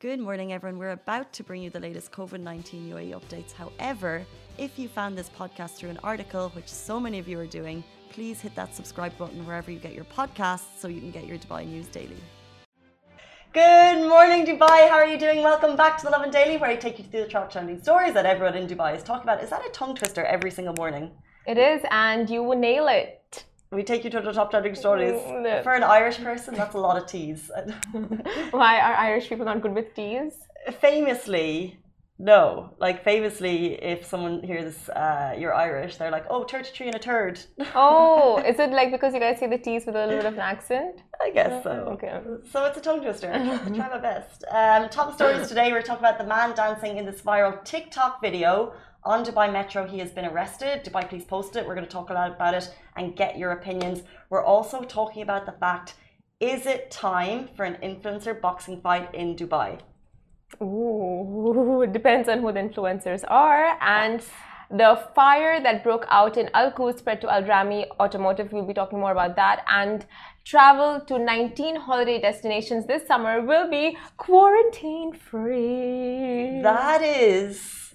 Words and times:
Good 0.00 0.18
morning, 0.18 0.54
everyone. 0.54 0.78
We're 0.78 0.92
about 0.92 1.30
to 1.34 1.44
bring 1.44 1.60
you 1.60 1.68
the 1.68 1.78
latest 1.78 2.10
COVID 2.10 2.40
19 2.40 2.90
UAE 2.90 3.10
updates. 3.10 3.52
However, 3.52 4.24
if 4.56 4.78
you 4.78 4.88
found 4.88 5.18
this 5.18 5.28
podcast 5.28 5.72
through 5.72 5.90
an 5.90 5.98
article, 6.02 6.48
which 6.56 6.68
so 6.68 6.98
many 6.98 7.18
of 7.18 7.28
you 7.28 7.38
are 7.38 7.44
doing, 7.44 7.84
please 8.08 8.40
hit 8.40 8.54
that 8.54 8.74
subscribe 8.74 9.14
button 9.18 9.46
wherever 9.46 9.70
you 9.70 9.78
get 9.78 9.92
your 9.92 10.06
podcasts 10.06 10.78
so 10.78 10.88
you 10.88 11.00
can 11.02 11.10
get 11.10 11.26
your 11.26 11.36
Dubai 11.36 11.66
news 11.66 11.86
daily. 11.88 12.16
Good 13.52 14.08
morning, 14.08 14.46
Dubai. 14.46 14.88
How 14.88 14.96
are 14.96 15.06
you 15.06 15.18
doing? 15.18 15.42
Welcome 15.42 15.76
back 15.76 15.98
to 15.98 16.06
the 16.06 16.10
Lovin 16.12 16.30
Daily, 16.30 16.56
where 16.56 16.70
I 16.70 16.76
take 16.76 16.98
you 16.98 17.04
through 17.04 17.24
the 17.24 17.28
top 17.28 17.52
trending 17.52 17.78
stories 17.78 18.14
that 18.14 18.24
everyone 18.24 18.56
in 18.56 18.66
Dubai 18.66 18.96
is 18.96 19.02
talking 19.02 19.24
about. 19.24 19.44
Is 19.44 19.50
that 19.50 19.66
a 19.66 19.68
tongue 19.68 19.94
twister 19.94 20.24
every 20.24 20.50
single 20.50 20.72
morning? 20.78 21.10
It 21.46 21.58
is, 21.58 21.82
and 21.90 22.30
you 22.30 22.42
will 22.42 22.58
nail 22.58 22.88
it. 22.88 23.44
We 23.72 23.84
take 23.84 24.02
you 24.02 24.10
to 24.10 24.20
the 24.20 24.32
top 24.32 24.50
trending 24.50 24.74
stories. 24.74 25.12
Mm, 25.20 25.62
For 25.62 25.72
an 25.74 25.84
Irish 25.84 26.18
person, 26.18 26.54
that's 26.54 26.74
a 26.74 26.78
lot 26.78 27.00
of 27.00 27.06
T's. 27.06 27.50
Why 28.50 28.80
are 28.80 28.94
Irish 28.94 29.28
people 29.28 29.44
not 29.44 29.62
good 29.62 29.74
with 29.74 29.94
T's? 29.94 30.32
famously, 30.80 31.78
no. 32.18 32.74
Like 32.78 33.04
famously, 33.04 33.74
if 33.82 34.04
someone 34.04 34.42
hears 34.42 34.88
uh, 34.90 35.34
you're 35.38 35.54
Irish, 35.54 35.96
they're 35.98 36.10
like, 36.10 36.26
"Oh, 36.28 36.42
33 36.44 36.88
and 36.88 36.96
a 36.96 36.98
third. 36.98 37.40
Oh, 37.76 38.42
is 38.44 38.58
it 38.58 38.70
like 38.72 38.90
because 38.90 39.14
you 39.14 39.20
guys 39.20 39.38
say 39.38 39.46
the 39.46 39.56
T's 39.56 39.86
with 39.86 39.94
a 39.94 40.00
little 40.00 40.16
bit 40.16 40.26
of 40.26 40.34
an 40.34 40.40
accent? 40.40 41.00
I 41.24 41.30
guess 41.30 41.62
so. 41.62 41.70
Okay. 41.94 42.12
So 42.50 42.64
it's 42.66 42.76
a 42.76 42.80
tongue 42.80 43.02
twister. 43.02 43.30
I 43.32 43.38
try, 43.38 43.76
try 43.76 43.88
my 43.88 43.98
best. 43.98 44.44
Um, 44.50 44.88
top 44.88 45.14
stories 45.14 45.46
today. 45.48 45.70
We're 45.70 45.80
talking 45.82 46.04
about 46.04 46.18
the 46.18 46.26
man 46.26 46.56
dancing 46.56 46.98
in 46.98 47.06
this 47.06 47.20
viral 47.22 47.64
TikTok 47.64 48.20
video 48.20 48.74
on 49.04 49.24
Dubai 49.24 49.52
Metro. 49.52 49.86
He 49.86 49.98
has 49.98 50.10
been 50.10 50.26
arrested. 50.26 50.84
Dubai 50.84 51.08
Police 51.08 51.24
posted 51.24 51.62
it. 51.62 51.66
We're 51.66 51.74
going 51.74 51.86
to 51.86 51.90
talk 51.90 52.10
a 52.10 52.14
lot 52.14 52.30
about 52.30 52.54
it 52.54 52.74
and 52.96 53.16
get 53.16 53.38
your 53.38 53.52
opinions. 53.52 54.02
We're 54.28 54.44
also 54.44 54.82
talking 54.82 55.22
about 55.22 55.46
the 55.46 55.52
fact: 55.52 55.94
is 56.40 56.66
it 56.66 56.90
time 56.90 57.48
for 57.56 57.64
an 57.64 57.76
influencer 57.82 58.40
boxing 58.40 58.80
fight 58.80 59.14
in 59.14 59.36
Dubai? 59.36 59.80
Ooh, 60.62 61.82
it 61.86 61.92
depends 61.92 62.28
on 62.28 62.40
who 62.40 62.52
the 62.52 62.60
influencers 62.60 63.24
are. 63.28 63.78
And 63.80 64.22
the 64.70 65.04
fire 65.14 65.60
that 65.60 65.82
broke 65.82 66.06
out 66.10 66.36
in 66.36 66.48
Al 66.54 66.70
Quoz 66.70 66.98
spread 66.98 67.20
to 67.22 67.32
Al 67.32 67.44
Ramy 67.44 67.86
Automotive. 67.98 68.52
We'll 68.52 68.64
be 68.64 68.74
talking 68.74 69.00
more 69.00 69.12
about 69.12 69.34
that. 69.36 69.64
And 69.68 70.06
travel 70.44 71.00
to 71.00 71.18
19 71.18 71.76
holiday 71.76 72.20
destinations 72.20 72.86
this 72.86 73.06
summer 73.06 73.42
will 73.42 73.68
be 73.68 73.96
quarantine 74.16 75.12
free. 75.12 76.60
That 76.62 77.02
is 77.02 77.89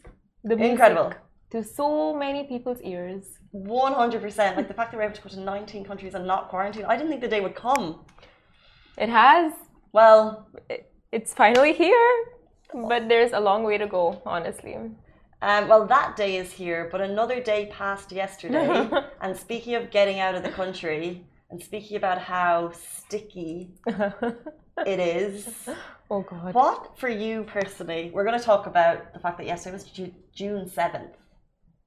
the 0.49 0.55
music 0.55 0.71
incredible. 0.71 1.13
To 1.51 1.63
so 1.63 1.88
many 2.25 2.41
people's 2.51 2.81
ears. 2.81 3.23
One 3.51 3.93
hundred 3.93 4.21
percent. 4.25 4.51
Like 4.57 4.67
the 4.67 4.73
fact 4.79 4.88
that 4.91 4.97
we're 4.97 5.03
able 5.09 5.15
to 5.21 5.21
go 5.27 5.29
to 5.29 5.39
nineteen 5.39 5.83
countries 5.89 6.13
and 6.17 6.25
not 6.33 6.49
quarantine. 6.49 6.85
I 6.85 6.95
didn't 6.97 7.09
think 7.11 7.21
the 7.21 7.33
day 7.35 7.41
would 7.45 7.55
come. 7.55 7.85
It 8.97 9.09
has. 9.09 9.53
Well, 9.93 10.23
It's 11.11 11.33
finally 11.33 11.73
here. 11.73 12.13
But 12.91 13.01
there's 13.11 13.33
a 13.33 13.39
long 13.39 13.61
way 13.69 13.77
to 13.77 13.88
go, 13.88 14.21
honestly. 14.25 14.75
um, 14.75 15.67
well, 15.69 15.83
that 15.95 16.09
day 16.17 16.31
is 16.43 16.51
here, 16.61 16.89
but 16.91 16.99
another 17.11 17.39
day 17.51 17.61
passed 17.79 18.11
yesterday. 18.11 18.69
and 19.21 19.31
speaking 19.45 19.75
of 19.75 19.83
getting 19.91 20.19
out 20.19 20.35
of 20.35 20.43
the 20.43 20.49
country, 20.61 21.05
and 21.49 21.57
speaking 21.69 21.95
about 22.01 22.17
how 22.33 22.71
sticky 22.73 23.55
it 24.86 25.00
is, 25.00 25.48
Oh, 26.12 26.22
God. 26.22 26.54
what 26.54 26.98
for 26.98 27.09
you 27.09 27.44
personally? 27.44 28.12
We're 28.14 28.26
going 28.26 28.38
to 28.38 28.45
talk 28.45 28.68
about 28.68 29.14
the 29.14 29.20
fact 29.20 29.38
that 29.38 29.48
yesterday 29.48 29.73
was 29.73 30.12
June 30.34 30.70
seventh, 30.70 31.18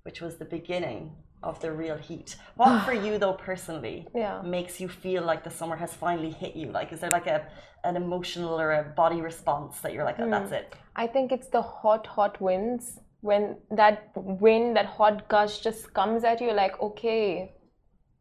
which 0.02 0.20
was 0.20 0.36
the 0.36 0.44
beginning 0.44 1.12
of 1.42 1.60
the 1.60 1.70
real 1.70 1.96
heat. 1.96 2.36
What 2.56 2.84
for 2.84 2.92
you 3.06 3.18
though 3.18 3.34
personally? 3.34 4.06
Yeah. 4.14 4.42
makes 4.42 4.80
you 4.80 4.88
feel 4.88 5.22
like 5.22 5.44
the 5.44 5.50
summer 5.50 5.76
has 5.76 5.94
finally 5.94 6.30
hit 6.30 6.56
you? 6.56 6.72
Like, 6.72 6.92
is 6.92 7.00
there 7.00 7.10
like 7.10 7.26
a 7.26 7.46
an 7.84 7.94
emotional 7.96 8.60
or 8.60 8.72
a 8.72 8.82
body 8.82 9.20
response 9.20 9.78
that 9.80 9.92
you're 9.92 10.04
like, 10.04 10.18
oh, 10.18 10.28
that's 10.28 10.48
hmm. 10.50 10.54
it? 10.54 10.74
I 10.96 11.06
think 11.06 11.30
it's 11.30 11.48
the 11.48 11.62
hot, 11.62 12.06
hot 12.06 12.40
winds. 12.40 12.98
When 13.20 13.56
that 13.70 14.10
wind, 14.16 14.76
that 14.76 14.86
hot 14.86 15.28
gush 15.28 15.60
just 15.60 15.92
comes 15.92 16.24
at 16.24 16.40
you, 16.40 16.52
like, 16.52 16.80
okay, 16.80 17.52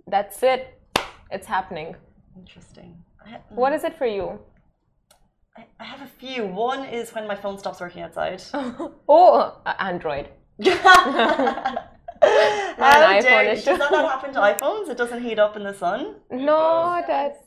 that's 0.08 0.42
it. 0.44 0.80
It's 1.32 1.48
happening. 1.48 1.96
Interesting. 2.38 3.04
What 3.50 3.72
hmm. 3.72 3.76
is 3.78 3.84
it 3.84 3.98
for 3.98 4.06
you? 4.06 4.40
I 5.58 5.66
I 5.80 5.84
have 5.84 6.02
a 6.02 6.08
few. 6.08 6.46
One 6.46 6.86
is 6.86 7.14
when 7.14 7.28
my 7.28 7.36
phone 7.36 7.58
stops 7.58 7.80
working 7.80 8.02
outside. 8.04 8.42
Oh, 9.10 9.60
uh, 9.66 9.74
Android. 9.80 10.30
How 10.66 10.74
iPhone 12.82 13.22
dare 13.22 13.44
issue. 13.54 13.66
Does 13.66 13.80
that 13.80 13.92
not 13.92 14.12
happen 14.12 14.34
to 14.34 14.40
iPhones? 14.40 14.90
It 14.90 14.98
doesn't 14.98 15.22
heat 15.22 15.40
up 15.40 15.56
in 15.56 15.64
the 15.64 15.74
sun. 15.74 16.16
No, 16.32 17.04
that's 17.08 17.40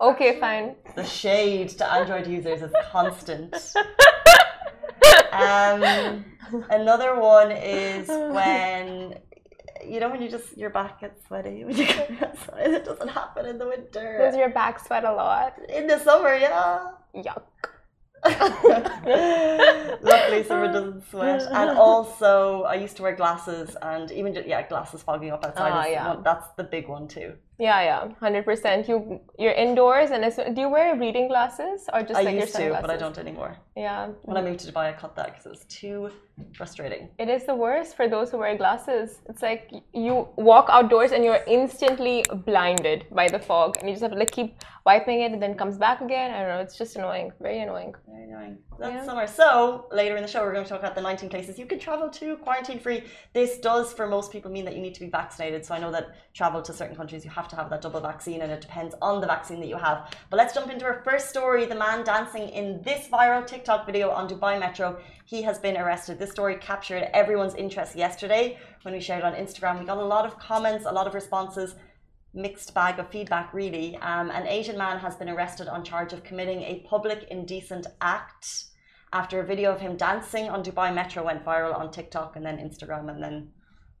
okay. 0.00 0.40
Fine. 0.40 0.76
The 0.94 1.04
shade 1.04 1.68
to 1.78 1.92
Android 1.92 2.26
users 2.26 2.62
is 2.62 2.72
constant. 2.90 3.54
Um, 5.32 6.24
another 6.70 7.20
one 7.20 7.50
is 7.52 8.08
when 8.08 9.18
you 9.86 10.00
know 10.00 10.08
when 10.08 10.22
you 10.22 10.28
just 10.30 10.56
your 10.56 10.70
back 10.70 11.00
gets 11.00 11.26
sweaty 11.26 11.64
when 11.64 11.76
you 11.76 11.86
go 11.86 12.06
outside. 12.22 12.70
It 12.78 12.84
doesn't 12.86 13.08
happen 13.08 13.44
in 13.44 13.58
the 13.58 13.66
winter. 13.66 14.16
Does 14.18 14.34
your 14.34 14.48
back 14.48 14.80
sweat 14.84 15.04
a 15.04 15.12
lot? 15.12 15.54
In 15.68 15.86
the 15.86 15.98
summer, 15.98 16.34
yeah. 16.34 16.92
Yuck. 17.16 17.75
Luckily, 20.02 20.42
summer 20.44 20.72
doesn't 20.72 21.08
sweat. 21.10 21.42
And 21.52 21.70
also, 21.86 22.62
I 22.62 22.74
used 22.74 22.96
to 22.96 23.02
wear 23.02 23.14
glasses, 23.14 23.76
and 23.82 24.10
even 24.10 24.34
just, 24.34 24.46
yeah, 24.46 24.66
glasses 24.66 25.02
fogging 25.02 25.30
up 25.30 25.44
outside. 25.44 25.72
Ah, 25.72 25.84
is 25.84 25.90
yeah. 25.90 26.14
one, 26.14 26.22
that's 26.22 26.48
the 26.56 26.64
big 26.64 26.88
one 26.88 27.08
too. 27.08 27.34
Yeah, 27.58 27.80
yeah, 27.82 28.08
hundred 28.20 28.44
percent. 28.44 28.86
You 28.86 29.20
you're 29.38 29.52
indoors, 29.52 30.10
and 30.10 30.24
it's, 30.24 30.36
do 30.36 30.60
you 30.60 30.68
wear 30.68 30.94
reading 30.96 31.26
glasses 31.28 31.88
or 31.92 32.02
just 32.02 32.14
I 32.14 32.22
like 32.22 32.34
your 32.34 32.42
used 32.42 32.54
to, 32.54 32.58
sunglasses? 32.58 32.82
but 32.86 32.90
I 32.90 32.98
don't 32.98 33.16
anymore. 33.16 33.56
Yeah, 33.74 34.08
When 34.22 34.36
I 34.36 34.42
moved 34.42 34.60
to 34.60 34.72
Dubai, 34.72 34.90
I 34.90 34.92
cut 34.92 35.16
that 35.16 35.26
because 35.26 35.46
it 35.46 35.50
was 35.50 35.64
too 35.68 36.10
frustrating. 36.54 37.08
It 37.18 37.30
is 37.30 37.44
the 37.46 37.54
worst 37.54 37.96
for 37.96 38.08
those 38.08 38.30
who 38.30 38.38
wear 38.38 38.56
glasses. 38.58 39.22
It's 39.30 39.40
like 39.40 39.72
you 39.94 40.28
walk 40.36 40.66
outdoors 40.68 41.12
and 41.12 41.24
you're 41.24 41.42
instantly 41.46 42.24
blinded 42.44 43.06
by 43.10 43.26
the 43.28 43.38
fog, 43.38 43.78
and 43.78 43.88
you 43.88 43.94
just 43.94 44.02
have 44.02 44.12
to 44.12 44.18
like 44.18 44.30
keep 44.30 44.58
wiping 44.84 45.22
it, 45.22 45.32
and 45.32 45.40
then 45.42 45.54
comes 45.54 45.78
back 45.78 46.02
again. 46.02 46.32
I 46.34 46.40
don't 46.40 46.48
know. 46.48 46.60
It's 46.60 46.76
just 46.76 46.96
annoying. 46.96 47.32
Very 47.40 47.60
annoying. 47.60 47.94
Very 48.16 48.30
annoying. 48.30 48.58
That's 48.78 48.94
Yeah. 48.94 49.04
summer. 49.04 49.26
So 49.26 49.86
later 49.92 50.16
in 50.16 50.22
the 50.22 50.28
show, 50.28 50.42
we're 50.42 50.52
going 50.52 50.64
to 50.64 50.70
talk 50.70 50.78
about 50.78 50.94
the 50.94 51.02
19 51.02 51.28
places 51.28 51.58
you 51.58 51.66
can 51.66 51.78
travel 51.78 52.08
to 52.08 52.36
quarantine 52.38 52.78
free. 52.78 53.04
This 53.34 53.58
does, 53.58 53.92
for 53.92 54.06
most 54.06 54.32
people, 54.32 54.50
mean 54.50 54.64
that 54.64 54.74
you 54.74 54.80
need 54.80 54.94
to 54.94 55.00
be 55.00 55.10
vaccinated. 55.10 55.66
So 55.66 55.74
I 55.74 55.78
know 55.78 55.92
that 55.92 56.14
travel 56.32 56.62
to 56.62 56.72
certain 56.72 56.96
countries, 56.96 57.24
you 57.26 57.30
have 57.30 57.48
to 57.48 57.56
have 57.56 57.68
that 57.68 57.82
double 57.82 58.00
vaccine, 58.00 58.40
and 58.40 58.50
it 58.50 58.62
depends 58.62 58.94
on 59.02 59.20
the 59.20 59.26
vaccine 59.26 59.60
that 59.60 59.68
you 59.68 59.76
have. 59.76 60.14
But 60.30 60.38
let's 60.38 60.54
jump 60.54 60.70
into 60.70 60.86
our 60.86 61.02
first 61.02 61.28
story. 61.28 61.66
The 61.66 61.74
man 61.74 62.04
dancing 62.04 62.48
in 62.48 62.80
this 62.82 63.06
viral 63.08 63.46
TikTok 63.46 63.84
video 63.84 64.10
on 64.10 64.28
Dubai 64.28 64.58
Metro. 64.58 64.98
He 65.26 65.42
has 65.42 65.58
been 65.58 65.76
arrested. 65.76 66.18
This 66.18 66.30
story 66.30 66.56
captured 66.56 67.10
everyone's 67.12 67.54
interest 67.54 67.96
yesterday 67.96 68.58
when 68.82 68.94
we 68.94 69.00
shared 69.00 69.24
on 69.24 69.34
Instagram. 69.34 69.78
We 69.78 69.84
got 69.84 69.98
a 69.98 70.04
lot 70.16 70.24
of 70.24 70.38
comments, 70.38 70.86
a 70.86 70.92
lot 70.92 71.06
of 71.06 71.12
responses 71.14 71.74
mixed 72.36 72.74
bag 72.74 72.98
of 72.98 73.08
feedback, 73.10 73.52
really. 73.52 73.96
Um, 73.96 74.30
an 74.30 74.46
Asian 74.46 74.78
man 74.78 74.98
has 74.98 75.16
been 75.16 75.28
arrested 75.28 75.68
on 75.68 75.82
charge 75.82 76.12
of 76.12 76.22
committing 76.22 76.62
a 76.62 76.84
public 76.88 77.26
indecent 77.30 77.86
act 78.00 78.66
after 79.12 79.40
a 79.40 79.46
video 79.46 79.72
of 79.72 79.80
him 79.80 79.96
dancing 79.96 80.50
on 80.50 80.62
Dubai 80.62 80.94
Metro 80.94 81.24
went 81.24 81.44
viral 81.44 81.76
on 81.76 81.90
TikTok 81.90 82.36
and 82.36 82.44
then 82.44 82.58
Instagram 82.58 83.10
and 83.10 83.22
then 83.22 83.48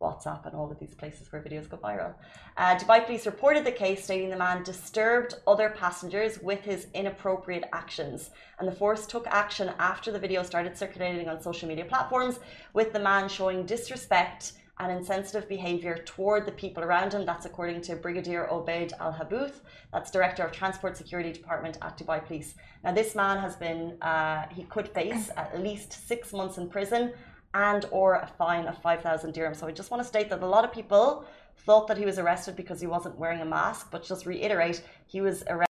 WhatsApp 0.00 0.44
and 0.44 0.54
all 0.54 0.70
of 0.70 0.78
these 0.78 0.94
places 0.94 1.32
where 1.32 1.42
videos 1.42 1.68
go 1.68 1.78
viral. 1.78 2.14
Uh, 2.56 2.76
Dubai 2.76 3.04
police 3.04 3.24
reported 3.24 3.64
the 3.64 3.72
case, 3.72 4.04
stating 4.04 4.28
the 4.28 4.36
man 4.36 4.62
disturbed 4.62 5.34
other 5.46 5.70
passengers 5.70 6.38
with 6.40 6.60
his 6.60 6.88
inappropriate 6.92 7.64
actions. 7.72 8.30
And 8.58 8.68
the 8.68 8.72
force 8.72 9.06
took 9.06 9.26
action 9.28 9.72
after 9.78 10.12
the 10.12 10.18
video 10.18 10.42
started 10.42 10.76
circulating 10.76 11.28
on 11.28 11.40
social 11.40 11.68
media 11.68 11.86
platforms, 11.86 12.38
with 12.74 12.92
the 12.92 13.00
man 13.00 13.28
showing 13.28 13.64
disrespect 13.64 14.52
and 14.78 14.92
insensitive 14.92 15.48
behaviour 15.48 15.96
toward 16.04 16.44
the 16.46 16.52
people 16.52 16.82
around 16.84 17.12
him. 17.12 17.24
That's 17.24 17.46
according 17.46 17.80
to 17.82 17.96
Brigadier 17.96 18.46
Obaid 18.50 18.92
Al 19.00 19.12
Hathboor, 19.12 19.52
that's 19.92 20.10
Director 20.10 20.42
of 20.44 20.52
Transport 20.52 20.96
Security 20.96 21.32
Department 21.32 21.78
at 21.80 21.96
Dubai 21.96 22.24
Police. 22.24 22.54
Now, 22.84 22.92
this 22.92 23.14
man 23.14 23.38
has 23.38 23.56
been, 23.56 23.96
uh, 24.02 24.46
he 24.50 24.64
could 24.64 24.88
face 24.88 25.30
at 25.36 25.62
least 25.62 26.06
six 26.06 26.32
months 26.32 26.58
in 26.58 26.68
prison 26.68 27.12
and 27.54 27.86
or 27.90 28.16
a 28.16 28.26
fine 28.38 28.66
of 28.66 28.76
5,000 28.82 29.32
dirhams. 29.32 29.56
So 29.56 29.66
I 29.66 29.72
just 29.72 29.90
want 29.90 30.02
to 30.02 30.08
state 30.08 30.28
that 30.28 30.42
a 30.42 30.46
lot 30.46 30.64
of 30.64 30.72
people 30.72 31.24
thought 31.64 31.86
that 31.88 31.96
he 31.96 32.04
was 32.04 32.18
arrested 32.18 32.54
because 32.54 32.80
he 32.80 32.86
wasn't 32.86 33.16
wearing 33.18 33.40
a 33.40 33.46
mask, 33.46 33.88
but 33.90 34.02
just 34.02 34.26
reiterate, 34.26 34.82
he 35.06 35.22
was 35.22 35.42
arrested 35.48 35.65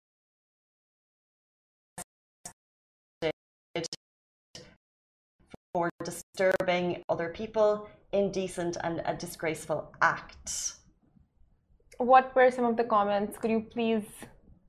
disturbing 6.36 7.04
other 7.10 7.30
people, 7.30 7.88
indecent 8.12 8.78
and 8.84 9.02
a 9.06 9.14
disgraceful 9.14 9.92
act. 10.02 10.74
What 11.98 12.36
were 12.36 12.50
some 12.50 12.66
of 12.66 12.76
the 12.76 12.84
comments? 12.84 13.38
Could 13.38 13.52
you 13.52 13.62
please 13.72 14.04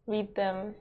read 0.06 0.34
them? 0.34 0.74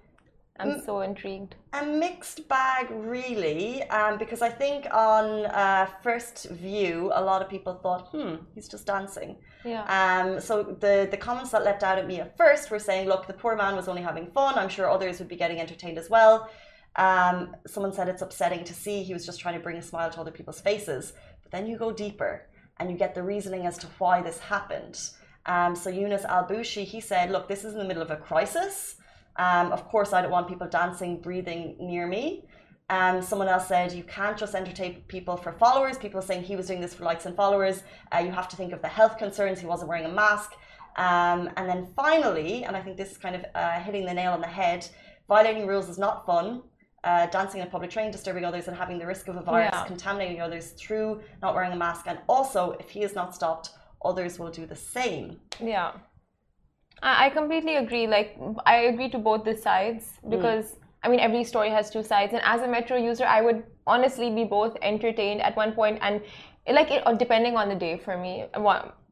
I'm 0.59 0.71
Mm. 0.71 0.85
so 0.85 1.01
intrigued. 1.01 1.55
A 1.71 1.83
mixed 1.85 2.47
bag, 2.47 2.87
really, 2.91 3.81
um, 3.89 4.17
because 4.19 4.41
I 4.43 4.49
think 4.49 4.85
on 4.93 5.45
uh, 5.45 5.87
first 6.03 6.49
view, 6.49 7.11
a 7.15 7.21
lot 7.23 7.41
of 7.41 7.49
people 7.49 7.73
thought, 7.81 8.09
hmm, 8.11 8.35
he's 8.53 8.67
just 8.67 8.85
dancing. 8.85 9.37
Yeah. 9.65 9.83
Um, 9.99 10.39
so 10.39 10.63
the, 10.63 11.07
the 11.09 11.17
comments 11.17 11.51
that 11.51 11.63
leapt 11.63 11.81
out 11.81 11.97
at 11.97 12.05
me 12.05 12.19
at 12.19 12.37
first 12.37 12.69
were 12.69 12.77
saying, 12.89 13.07
look, 13.07 13.25
the 13.25 13.33
poor 13.33 13.55
man 13.55 13.75
was 13.75 13.87
only 13.87 14.03
having 14.03 14.27
fun. 14.31 14.53
I'm 14.59 14.69
sure 14.69 14.87
others 14.91 15.17
would 15.19 15.29
be 15.29 15.37
getting 15.37 15.59
entertained 15.59 15.97
as 15.97 16.09
well. 16.09 16.49
Um, 16.95 17.55
someone 17.67 17.93
said 17.93 18.07
it's 18.07 18.21
upsetting 18.21 18.63
to 18.65 18.73
see. 18.73 19.03
He 19.03 19.13
was 19.13 19.25
just 19.25 19.39
trying 19.39 19.55
to 19.55 19.59
bring 19.59 19.77
a 19.77 19.81
smile 19.81 20.11
to 20.11 20.19
other 20.21 20.31
people's 20.31 20.61
faces. 20.61 21.13
But 21.41 21.51
then 21.51 21.67
you 21.67 21.77
go 21.77 21.91
deeper 21.91 22.47
and 22.77 22.89
you 22.89 22.97
get 22.97 23.15
the 23.15 23.23
reasoning 23.23 23.65
as 23.65 23.77
to 23.79 23.87
why 23.97 24.21
this 24.21 24.39
happened. 24.39 24.99
Um, 25.45 25.75
so 25.75 25.89
Yunus 25.89 26.23
Al 26.25 26.45
Bushi, 26.45 26.83
he 26.83 27.01
said, 27.01 27.31
look, 27.31 27.47
this 27.47 27.63
is 27.63 27.73
in 27.73 27.79
the 27.79 27.85
middle 27.85 28.03
of 28.03 28.11
a 28.11 28.15
crisis. 28.15 28.95
Um, 29.35 29.71
of 29.71 29.87
course, 29.89 30.13
I 30.13 30.21
don't 30.21 30.31
want 30.31 30.47
people 30.47 30.67
dancing, 30.67 31.19
breathing 31.19 31.75
near 31.79 32.07
me. 32.07 32.45
Um, 32.89 33.21
someone 33.21 33.47
else 33.47 33.67
said 33.67 33.91
you 33.91 34.03
can't 34.03 34.37
just 34.37 34.53
entertain 34.53 35.03
people 35.07 35.35
for 35.35 35.53
followers. 35.53 35.97
People 35.97 36.21
saying 36.21 36.43
he 36.43 36.55
was 36.55 36.67
doing 36.67 36.81
this 36.81 36.93
for 36.93 37.03
likes 37.03 37.25
and 37.25 37.35
followers. 37.35 37.81
Uh, 38.13 38.19
you 38.19 38.31
have 38.31 38.47
to 38.49 38.55
think 38.55 38.71
of 38.73 38.81
the 38.81 38.87
health 38.87 39.17
concerns. 39.17 39.59
He 39.59 39.65
wasn't 39.65 39.89
wearing 39.89 40.05
a 40.05 40.09
mask. 40.09 40.53
Um, 40.95 41.49
and 41.57 41.67
then 41.67 41.87
finally, 41.95 42.65
and 42.65 42.75
I 42.75 42.81
think 42.81 42.97
this 42.97 43.11
is 43.11 43.17
kind 43.17 43.35
of 43.35 43.45
uh, 43.55 43.79
hitting 43.79 44.05
the 44.05 44.13
nail 44.13 44.33
on 44.33 44.41
the 44.41 44.47
head, 44.47 44.87
violating 45.27 45.65
rules 45.65 45.89
is 45.89 45.97
not 45.97 46.25
fun. 46.25 46.61
Uh, 47.03 47.25
dancing 47.27 47.59
in 47.59 47.67
a 47.67 47.69
public 47.69 47.91
train, 47.91 48.11
disturbing 48.11 48.45
others, 48.45 48.67
and 48.67 48.77
having 48.77 48.97
the 48.97 49.05
risk 49.05 49.27
of 49.27 49.35
a 49.35 49.41
virus 49.41 49.71
yeah. 49.73 49.83
contaminating 49.85 50.39
others 50.39 50.71
through 50.71 51.19
not 51.41 51.53
wearing 51.53 51.73
a 51.73 51.75
mask. 51.75 52.05
And 52.07 52.17
also, 52.29 52.77
if 52.79 52.89
he 52.89 53.03
is 53.03 53.13
not 53.13 53.35
stopped, 53.35 53.71
others 54.05 54.39
will 54.39 54.51
do 54.51 54.65
the 54.65 54.75
same. 54.75 55.39
Yeah. 55.59 55.91
I 57.01 57.29
completely 57.31 57.75
agree. 57.75 58.07
Like, 58.07 58.39
I 58.65 58.75
agree 58.91 59.09
to 59.09 59.17
both 59.17 59.43
the 59.43 59.57
sides 59.57 60.05
hmm. 60.21 60.29
because. 60.29 60.65
Mm. 60.65 60.77
I 61.05 61.09
mean, 61.09 61.19
every 61.19 61.43
story 61.43 61.69
has 61.69 61.89
two 61.89 62.01
sides, 62.01 62.31
and 62.31 62.41
as 62.45 62.61
a 62.61 62.67
Metro 62.75 62.95
user, 62.95 63.25
I 63.25 63.41
would 63.41 63.65
honestly 63.85 64.29
be 64.29 64.45
both 64.45 64.77
entertained 64.81 65.41
at 65.41 65.53
one 65.57 65.73
point 65.73 65.99
and 66.01 66.21
like 66.67 66.91
it, 66.91 67.03
depending 67.17 67.57
on 67.57 67.67
the 67.69 67.75
day 67.75 67.97
for 67.97 68.17
me 68.17 68.45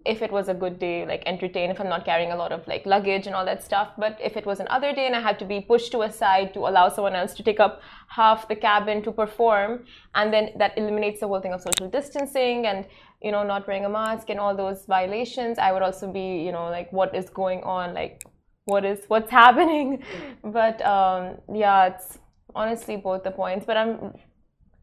if 0.06 0.22
it 0.22 0.32
was 0.32 0.50
a 0.50 0.54
good 0.54 0.80
day, 0.80 1.06
like 1.06 1.24
entertain, 1.26 1.70
if 1.70 1.80
I'm 1.80 1.90
not 1.90 2.06
carrying 2.06 2.32
a 2.32 2.36
lot 2.36 2.52
of 2.52 2.68
like 2.68 2.86
luggage 2.86 3.28
and 3.28 3.36
all 3.36 3.46
that 3.46 3.64
stuff. 3.64 3.90
But 3.98 4.18
if 4.22 4.36
it 4.36 4.46
was 4.46 4.60
another 4.60 4.94
day 4.94 5.06
and 5.06 5.16
I 5.16 5.22
had 5.22 5.38
to 5.40 5.46
be 5.46 5.62
pushed 5.62 5.92
to 5.92 6.02
a 6.02 6.12
side 6.12 6.54
to 6.56 6.62
allow 6.62 6.90
someone 6.90 7.16
else 7.16 7.34
to 7.36 7.44
take 7.44 7.60
up 7.60 7.82
half 8.08 8.48
the 8.48 8.56
cabin 8.56 9.04
to 9.04 9.12
perform, 9.12 9.86
and 10.16 10.34
then 10.34 10.50
that 10.58 10.78
eliminates 10.78 11.20
the 11.20 11.28
whole 11.28 11.42
thing 11.42 11.54
of 11.54 11.62
social 11.62 11.90
distancing 11.90 12.66
and 12.66 12.86
you 13.22 13.32
know 13.32 13.44
not 13.44 13.68
wearing 13.68 13.86
a 13.86 13.90
mask 13.90 14.30
and 14.30 14.40
all 14.40 14.56
those 14.56 14.86
violations, 14.86 15.60
I 15.60 15.72
would 15.72 15.84
also 15.84 16.12
be 16.12 16.44
you 16.46 16.52
know 16.52 16.70
like 16.70 16.92
what 16.92 17.16
is 17.16 17.30
going 17.30 17.62
on, 17.64 17.94
like 17.94 18.24
what 18.66 18.84
is 18.86 19.06
what's 19.08 19.30
happening. 19.44 20.04
But 20.44 20.82
um, 20.82 21.38
yeah, 21.54 21.88
it's 21.88 22.18
honestly 22.56 22.98
both 22.98 23.24
the 23.24 23.32
points. 23.32 23.66
But 23.66 23.78
I'm 23.78 24.16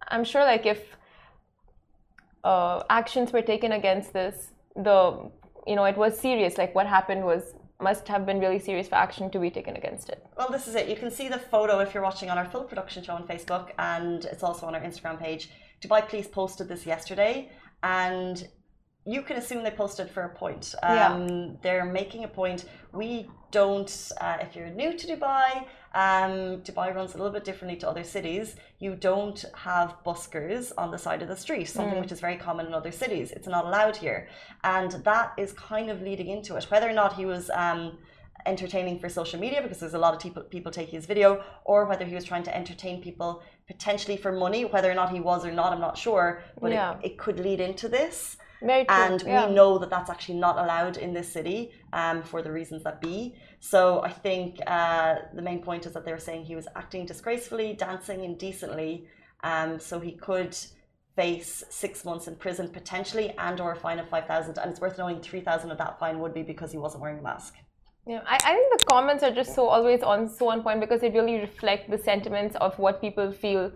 I'm 0.07 0.23
sure 0.23 0.45
like 0.45 0.65
if 0.65 0.97
uh, 2.45 2.83
actions 2.89 3.33
were 3.33 3.43
taken 3.43 3.73
against 3.73 4.13
this 4.13 4.53
the 4.87 5.31
you 5.67 5.77
know 5.77 5.85
it 5.85 5.97
was 5.97 6.19
serious 6.19 6.57
like 6.57 6.75
what 6.75 6.87
happened 6.87 7.25
was 7.25 7.55
must 7.81 8.09
have 8.09 8.27
been 8.27 8.41
really 8.41 8.59
serious 8.59 8.89
for 8.89 8.97
action 8.97 9.31
to 9.31 9.39
be 9.39 9.51
taken 9.51 9.77
against 9.77 10.09
it. 10.09 10.27
Well, 10.37 10.51
this 10.51 10.67
is 10.67 10.75
it. 10.75 10.89
You 10.89 10.97
can 10.97 11.11
see 11.11 11.29
the 11.29 11.39
photo 11.39 11.79
if 11.79 11.95
you're 11.95 12.03
watching 12.03 12.29
on 12.29 12.37
our 12.37 12.45
film 12.45 12.67
production 12.67 13.05
show 13.05 13.15
on 13.15 13.27
Facebook, 13.27 13.71
and 13.79 14.25
it's 14.25 14.43
also 14.43 14.67
on 14.67 14.75
our 14.75 14.81
Instagram 14.81 15.19
page. 15.19 15.51
Dubai 15.81 16.07
Police 16.09 16.27
posted 16.27 16.69
this 16.69 16.85
yesterday, 16.87 17.51
and 17.85 18.49
you 19.07 19.23
can 19.23 19.37
assume 19.37 19.63
they 19.63 19.71
posted 19.71 20.11
for 20.11 20.25
a 20.25 20.29
point. 20.29 20.75
Um, 20.83 20.97
yeah. 20.97 21.49
They're 21.63 21.85
making 21.85 22.25
a 22.25 22.29
point. 22.29 22.65
We 22.93 23.31
don't, 23.53 23.91
uh, 24.21 24.39
if 24.41 24.57
you're 24.57 24.71
new 24.71 24.93
to 24.99 25.07
Dubai, 25.07 25.65
um, 25.95 26.61
Dubai 26.63 26.95
runs 26.95 27.15
a 27.15 27.19
little 27.19 27.33
bit 27.33 27.45
differently 27.45 27.79
to 27.81 27.89
other 27.89 28.05
cities. 28.05 28.57
You 28.79 28.95
don't 28.95 29.45
have 29.55 29.97
buskers 30.05 30.73
on 30.77 30.91
the 30.91 30.99
side 30.99 31.23
of 31.23 31.29
the 31.29 31.37
street, 31.37 31.65
something 31.65 31.97
mm. 31.97 32.01
which 32.01 32.13
is 32.13 32.21
very 32.21 32.37
common 32.37 32.67
in 32.67 32.75
other 32.75 32.93
cities. 32.93 33.31
It's 33.33 33.49
not 33.49 33.65
allowed 33.65 33.97
here. 33.97 34.29
And 34.65 34.93
that 35.05 35.33
is 35.39 35.53
kind 35.53 35.91
of 35.91 36.03
leading 36.03 36.29
into 36.29 36.57
it. 36.57 36.65
Whether 36.65 36.89
or 36.89 36.93
not 36.93 37.15
he 37.15 37.25
was 37.25 37.51
um, 37.51 37.99
entertaining 38.47 38.99
for 38.99 39.09
social 39.09 39.41
media, 39.41 39.63
because 39.63 39.81
there's 39.81 39.95
a 39.95 39.99
lot 39.99 40.15
of 40.15 40.21
people, 40.21 40.43
people 40.43 40.71
taking 40.71 40.95
his 40.95 41.07
video, 41.07 41.43
or 41.65 41.87
whether 41.87 42.05
he 42.05 42.15
was 42.15 42.25
trying 42.25 42.43
to 42.45 42.57
entertain 42.57 43.03
people 43.03 43.43
potentially 43.67 44.17
for 44.17 44.33
money, 44.33 44.65
whether 44.65 44.91
or 44.91 44.95
not 44.95 45.11
he 45.11 45.21
was 45.21 45.45
or 45.45 45.53
not, 45.53 45.73
I'm 45.73 45.81
not 45.81 45.97
sure. 45.97 46.43
But 46.61 46.73
yeah. 46.73 46.99
it, 46.99 47.13
it 47.13 47.19
could 47.19 47.41
lead 47.41 47.61
into 47.61 47.89
this. 47.89 48.37
And 48.89 49.23
yeah. 49.23 49.47
we 49.47 49.55
know 49.55 49.79
that 49.79 49.91
that's 49.91 50.11
actually 50.11 50.39
not 50.39 50.59
allowed 50.59 50.97
in 50.97 51.13
this 51.13 51.31
city 51.31 51.73
um, 51.93 52.23
for 52.23 52.43
the 52.43 52.51
reasons 52.51 52.83
that 52.85 53.01
be. 53.01 53.35
So 53.61 54.03
I 54.03 54.11
think 54.11 54.59
uh, 54.67 55.17
the 55.35 55.43
main 55.43 55.63
point 55.63 55.87
is 55.87 55.93
that 55.93 56.05
they 56.05 56.13
were 56.13 56.19
saying 56.19 56.45
he 56.45 56.57
was 56.57 56.69
acting 56.77 57.07
disgracefully, 57.07 57.75
dancing 57.75 58.25
indecently. 58.25 59.07
Um, 59.45 59.79
so 59.79 60.01
he 60.01 60.13
could 60.13 60.57
face 61.15 61.65
six 61.69 62.05
months 62.05 62.29
in 62.29 62.37
prison 62.37 62.69
potentially 62.69 63.35
and 63.39 63.61
or 63.61 63.73
a 63.73 63.77
fine 63.77 63.99
of 63.99 64.09
5,000. 64.09 64.59
And 64.59 64.71
it's 64.71 64.81
worth 64.81 64.99
knowing 64.99 65.21
3,000 65.21 65.71
of 65.71 65.79
that 65.79 65.99
fine 65.99 66.21
would 66.21 66.35
be 66.35 66.43
because 66.43 66.71
he 66.73 66.79
wasn't 66.79 67.03
wearing 67.03 67.19
a 67.19 67.23
mask. 67.23 67.55
Yeah, 68.07 68.23
I, 68.27 68.37
I 68.37 68.55
think 68.55 68.79
the 68.79 68.85
comments 68.87 69.23
are 69.23 69.31
just 69.31 69.55
so 69.55 69.69
always 69.69 70.03
on 70.03 70.31
so 70.31 70.49
on 70.49 70.63
point 70.63 70.81
because 70.81 71.03
they 71.03 71.11
really 71.11 71.37
reflect 71.41 71.91
the 71.91 71.99
sentiments 71.99 72.57
of 72.57 72.79
what 72.79 73.03
people 73.03 73.31
feel 73.31 73.71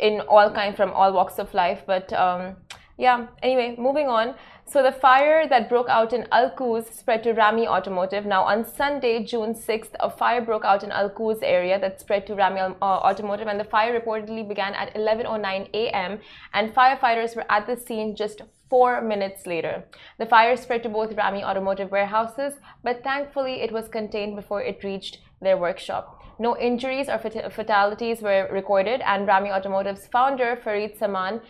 in 0.00 0.20
all 0.22 0.50
kind 0.50 0.74
from 0.74 0.92
all 0.92 1.12
walks 1.12 1.38
of 1.38 1.52
life. 1.52 1.82
But 1.86 2.10
um, 2.14 2.56
yeah, 3.00 3.28
anyway, 3.42 3.74
moving 3.78 4.08
on. 4.08 4.34
So 4.66 4.82
the 4.82 4.92
fire 4.92 5.48
that 5.48 5.70
broke 5.70 5.88
out 5.88 6.12
in 6.12 6.28
Al 6.30 6.50
Quoz 6.50 6.86
spread 6.86 7.22
to 7.22 7.32
Ramy 7.32 7.66
Automotive. 7.66 8.26
Now 8.26 8.42
on 8.44 8.64
Sunday, 8.64 9.24
June 9.24 9.54
6th, 9.54 9.94
a 9.98 10.10
fire 10.10 10.42
broke 10.42 10.66
out 10.66 10.84
in 10.84 10.92
Al 10.92 11.08
Quoz 11.08 11.38
area 11.42 11.80
that 11.80 11.98
spread 11.98 12.26
to 12.26 12.34
Ramy 12.34 12.60
uh, 12.60 12.74
Automotive 12.82 13.48
and 13.48 13.58
the 13.58 13.64
fire 13.64 13.98
reportedly 13.98 14.46
began 14.46 14.74
at 14.74 14.94
11.09 14.94 15.70
a.m. 15.72 16.20
and 16.52 16.74
firefighters 16.74 17.34
were 17.34 17.50
at 17.50 17.66
the 17.66 17.74
scene 17.74 18.14
just 18.14 18.42
four 18.68 19.00
minutes 19.00 19.46
later. 19.46 19.82
The 20.18 20.26
fire 20.26 20.56
spread 20.56 20.82
to 20.82 20.90
both 20.90 21.16
Ramy 21.16 21.42
Automotive 21.42 21.90
warehouses, 21.90 22.52
but 22.84 23.02
thankfully 23.02 23.62
it 23.62 23.72
was 23.72 23.88
contained 23.88 24.36
before 24.36 24.62
it 24.62 24.84
reached 24.84 25.18
their 25.40 25.56
workshop. 25.56 26.20
No 26.38 26.56
injuries 26.56 27.10
or 27.10 27.18
fatalities 27.18 28.22
were 28.22 28.48
recorded 28.50 29.02
and 29.02 29.26
Ramy 29.26 29.50
Automotive's 29.50 30.06
founder 30.06 30.56
Farid 30.64 30.96
Saman 30.96 31.42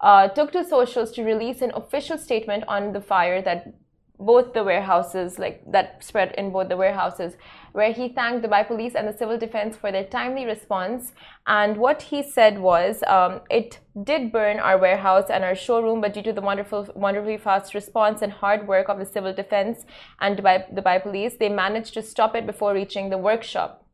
uh, 0.00 0.28
took 0.28 0.52
to 0.52 0.64
socials 0.64 1.12
to 1.12 1.22
release 1.22 1.60
an 1.62 1.72
official 1.74 2.18
statement 2.18 2.64
on 2.68 2.92
the 2.92 3.00
fire 3.00 3.42
that 3.42 3.74
both 4.20 4.52
the 4.52 4.64
warehouses, 4.64 5.38
like 5.38 5.62
that 5.70 6.02
spread 6.02 6.34
in 6.36 6.50
both 6.50 6.68
the 6.68 6.76
warehouses, 6.76 7.36
where 7.72 7.92
he 7.92 8.08
thanked 8.08 8.44
Dubai 8.44 8.66
Police 8.66 8.94
and 8.96 9.06
the 9.06 9.16
Civil 9.16 9.38
Defense 9.38 9.76
for 9.76 9.92
their 9.92 10.04
timely 10.04 10.44
response. 10.44 11.12
And 11.46 11.76
what 11.76 12.02
he 12.02 12.22
said 12.22 12.58
was, 12.58 13.04
um, 13.06 13.40
it 13.48 13.78
did 14.02 14.32
burn 14.32 14.58
our 14.58 14.76
warehouse 14.76 15.30
and 15.30 15.44
our 15.44 15.54
showroom, 15.54 16.00
but 16.00 16.14
due 16.14 16.22
to 16.22 16.32
the 16.32 16.40
wonderful, 16.40 16.88
wonderfully 16.94 17.38
fast 17.38 17.74
response 17.74 18.20
and 18.22 18.32
hard 18.32 18.66
work 18.66 18.88
of 18.88 18.98
the 18.98 19.06
Civil 19.06 19.32
Defense 19.32 19.84
and 20.20 20.36
Dubai, 20.36 20.74
Dubai 20.74 21.00
Police, 21.00 21.36
they 21.38 21.48
managed 21.48 21.94
to 21.94 22.02
stop 22.02 22.34
it 22.34 22.46
before 22.46 22.74
reaching 22.74 23.10
the 23.10 23.18
workshop. 23.18 23.84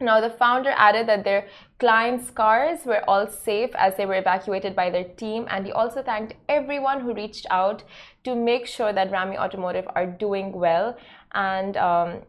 Now, 0.00 0.20
the 0.20 0.30
founder 0.30 0.72
added 0.76 1.08
that 1.08 1.24
their 1.24 1.46
clients' 1.78 2.30
cars 2.30 2.84
were 2.84 3.02
all 3.08 3.28
safe 3.28 3.70
as 3.74 3.96
they 3.96 4.04
were 4.04 4.14
evacuated 4.14 4.76
by 4.76 4.90
their 4.90 5.04
team, 5.04 5.46
and 5.50 5.64
he 5.64 5.72
also 5.72 6.02
thanked 6.02 6.34
everyone 6.48 7.00
who 7.00 7.14
reached 7.14 7.46
out 7.50 7.82
to 8.24 8.34
make 8.34 8.66
sure 8.66 8.92
that 8.92 9.10
Ramy 9.10 9.38
Automotive 9.38 9.86
are 9.94 10.06
doing 10.06 10.52
well. 10.52 10.96
And 11.32 11.76
um, 11.78 12.22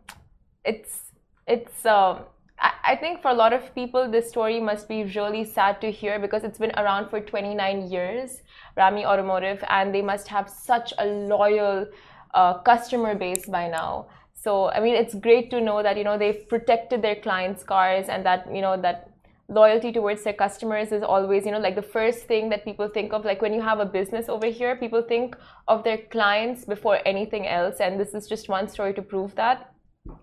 it's 0.64 1.12
it's 1.46 1.86
uh, 1.86 2.20
I 2.60 2.96
think 2.96 3.22
for 3.22 3.30
a 3.30 3.34
lot 3.34 3.54
of 3.54 3.76
people, 3.76 4.10
this 4.10 4.30
story 4.30 4.60
must 4.60 4.88
be 4.88 5.04
really 5.04 5.44
sad 5.44 5.80
to 5.82 5.92
hear 5.92 6.20
because 6.20 6.44
it's 6.44 6.58
been 6.58 6.72
around 6.78 7.10
for 7.10 7.20
29 7.20 7.92
years, 7.92 8.42
Ramy 8.76 9.06
Automotive, 9.06 9.64
and 9.70 9.94
they 9.94 10.02
must 10.02 10.28
have 10.30 10.50
such 10.50 10.94
a 10.98 11.06
loyal 11.06 11.86
uh, 12.34 12.56
customer 12.60 13.14
base 13.14 13.46
by 13.46 13.68
now. 13.68 14.08
So 14.48 14.70
I 14.70 14.80
mean, 14.80 14.96
it's 14.96 15.14
great 15.14 15.50
to 15.50 15.60
know 15.60 15.84
that 15.84 15.98
you 15.98 16.06
know 16.06 16.18
they've 16.18 16.48
protected 16.48 17.02
their 17.02 17.18
clients' 17.18 17.64
cars 17.64 18.06
and 18.08 18.26
that 18.26 18.48
you 18.58 18.62
know 18.62 18.76
that 18.82 19.10
loyalty 19.50 19.92
towards 19.92 20.24
their 20.24 20.38
customers 20.46 20.94
is 20.94 21.04
always 21.04 21.46
you 21.46 21.52
know 21.52 21.60
like 21.60 21.76
the 21.76 21.90
first 21.98 22.22
thing 22.32 22.48
that 22.52 22.64
people 22.64 22.88
think 22.88 23.12
of 23.12 23.26
like 23.26 23.42
when 23.42 23.54
you 23.54 23.62
have 23.62 23.82
a 23.82 23.86
business 23.86 24.30
over 24.30 24.48
here 24.60 24.78
people 24.78 25.02
think 25.02 25.36
of 25.68 25.84
their 25.84 25.98
clients 26.16 26.64
before 26.64 26.98
anything 27.06 27.46
else. 27.46 27.82
And 27.82 28.00
this 28.00 28.14
is 28.14 28.26
just 28.26 28.48
one 28.48 28.70
story 28.70 28.94
to 28.94 29.02
prove 29.02 29.36
that. 29.36 29.74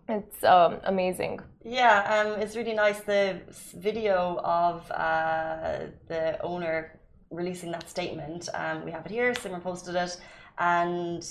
It's 0.08 0.42
um, 0.42 0.78
amazing. 0.84 1.40
Yeah 1.62 1.96
um, 2.14 2.40
it's 2.40 2.56
really 2.56 2.76
nice 2.84 3.00
the 3.00 3.42
video 3.76 4.40
of 4.42 4.90
uh, 4.90 5.80
the 6.08 6.40
owner 6.42 6.98
releasing 7.30 7.70
that 7.72 7.90
statement. 7.90 8.48
Um, 8.54 8.86
we 8.86 8.90
have 8.90 9.04
it 9.04 9.12
here 9.12 9.34
simran 9.34 9.62
posted 9.62 9.96
it. 9.96 10.16
And 10.56 11.22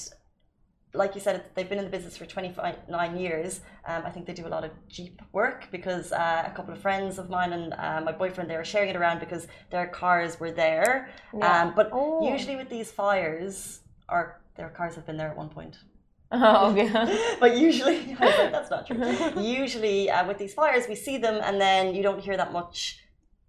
like 0.96 1.16
you 1.16 1.22
said, 1.22 1.44
they've 1.56 1.68
been 1.68 1.80
in 1.80 1.86
the 1.86 1.92
business 1.92 2.16
for 2.16 2.26
29 2.26 3.18
years. 3.18 3.62
Um, 3.86 4.04
I 4.06 4.12
think 4.12 4.28
they 4.28 4.34
do 4.34 4.46
a 4.46 4.50
lot 4.50 4.64
of 4.64 4.72
Jeep 4.88 5.22
work 5.32 5.68
because 5.72 6.12
uh, 6.12 6.44
a 6.46 6.52
couple 6.52 6.74
of 6.74 6.80
friends 6.80 7.18
of 7.18 7.30
mine 7.30 7.52
and 7.52 7.74
uh, 7.74 8.02
my 8.02 8.12
boyfriend, 8.12 8.50
they 8.50 8.58
were 8.58 8.64
sharing 8.64 8.90
it 8.90 8.96
around 8.96 9.20
because 9.20 9.48
their 9.72 9.88
cars 9.88 10.40
were 10.40 10.52
there. 10.52 11.10
Yeah. 11.36 11.64
Um, 11.64 11.74
but 11.76 11.90
oh. 11.92 12.30
usually 12.32 12.56
with 12.56 12.70
these 12.70 12.92
fires, 12.92 13.82
our, 14.08 14.40
their 14.56 14.70
cars 14.70 14.94
have 14.94 15.06
been 15.08 15.18
there 15.18 15.30
at 15.30 15.38
one 15.38 15.50
point. 15.50 15.78
Oh, 16.36 16.72
okay. 16.72 17.36
but 17.40 17.58
usually, 17.58 18.16
like, 18.20 18.52
that's 18.52 18.72
not 18.72 18.88
true. 18.88 18.98
usually 19.40 20.10
uh, 20.10 20.26
with 20.26 20.40
these 20.40 20.52
fires, 20.52 20.88
we 20.90 20.96
see 20.96 21.20
them 21.20 21.40
and 21.44 21.62
then 21.62 21.94
you 21.94 22.02
don't 22.02 22.20
hear 22.20 22.36
that 22.38 22.52
much 22.52 23.03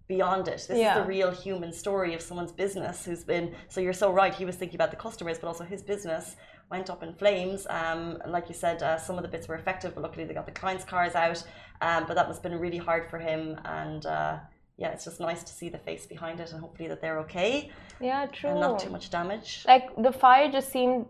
beyond 0.07 0.47
it. 0.47 0.65
This 0.67 0.77
yeah. 0.77 0.97
is 0.97 1.03
the 1.03 1.07
real 1.07 1.31
human 1.31 1.71
story 1.73 2.13
of 2.13 2.21
someone's 2.21 2.51
business 2.51 3.05
who's 3.05 3.23
been. 3.23 3.55
So 3.69 3.81
you're 3.81 3.93
so 3.93 4.11
right. 4.11 4.33
He 4.33 4.45
was 4.45 4.55
thinking 4.55 4.75
about 4.75 4.91
the 4.91 4.97
customers, 4.97 5.39
but 5.39 5.47
also 5.47 5.63
his 5.63 5.81
business 5.81 6.35
went 6.69 6.89
up 6.89 7.03
in 7.03 7.13
flames. 7.13 7.67
Um, 7.69 8.17
and 8.23 8.31
like 8.31 8.47
you 8.47 8.55
said, 8.55 8.81
uh, 8.81 8.97
some 8.97 9.17
of 9.17 9.23
the 9.23 9.29
bits 9.29 9.47
were 9.47 9.55
effective, 9.55 9.95
but 9.95 10.01
luckily 10.01 10.25
they 10.25 10.33
got 10.33 10.45
the 10.45 10.51
clients' 10.51 10.85
cars 10.85 11.15
out. 11.15 11.43
Um, 11.81 12.05
but 12.07 12.15
that 12.15 12.27
must 12.27 12.41
have 12.41 12.51
been 12.51 12.59
really 12.59 12.77
hard 12.77 13.09
for 13.09 13.19
him. 13.19 13.59
And 13.65 14.05
uh, 14.05 14.39
yeah, 14.77 14.89
it's 14.89 15.05
just 15.05 15.19
nice 15.19 15.43
to 15.43 15.53
see 15.53 15.69
the 15.69 15.77
face 15.77 16.05
behind 16.05 16.39
it 16.39 16.51
and 16.51 16.61
hopefully 16.61 16.87
that 16.89 17.01
they're 17.01 17.19
okay. 17.19 17.71
Yeah, 17.99 18.25
true. 18.27 18.51
And 18.51 18.59
not 18.59 18.79
too 18.79 18.89
much 18.89 19.09
damage. 19.09 19.63
Like 19.67 19.89
the 19.97 20.11
fire 20.11 20.51
just 20.51 20.71
seemed 20.71 21.05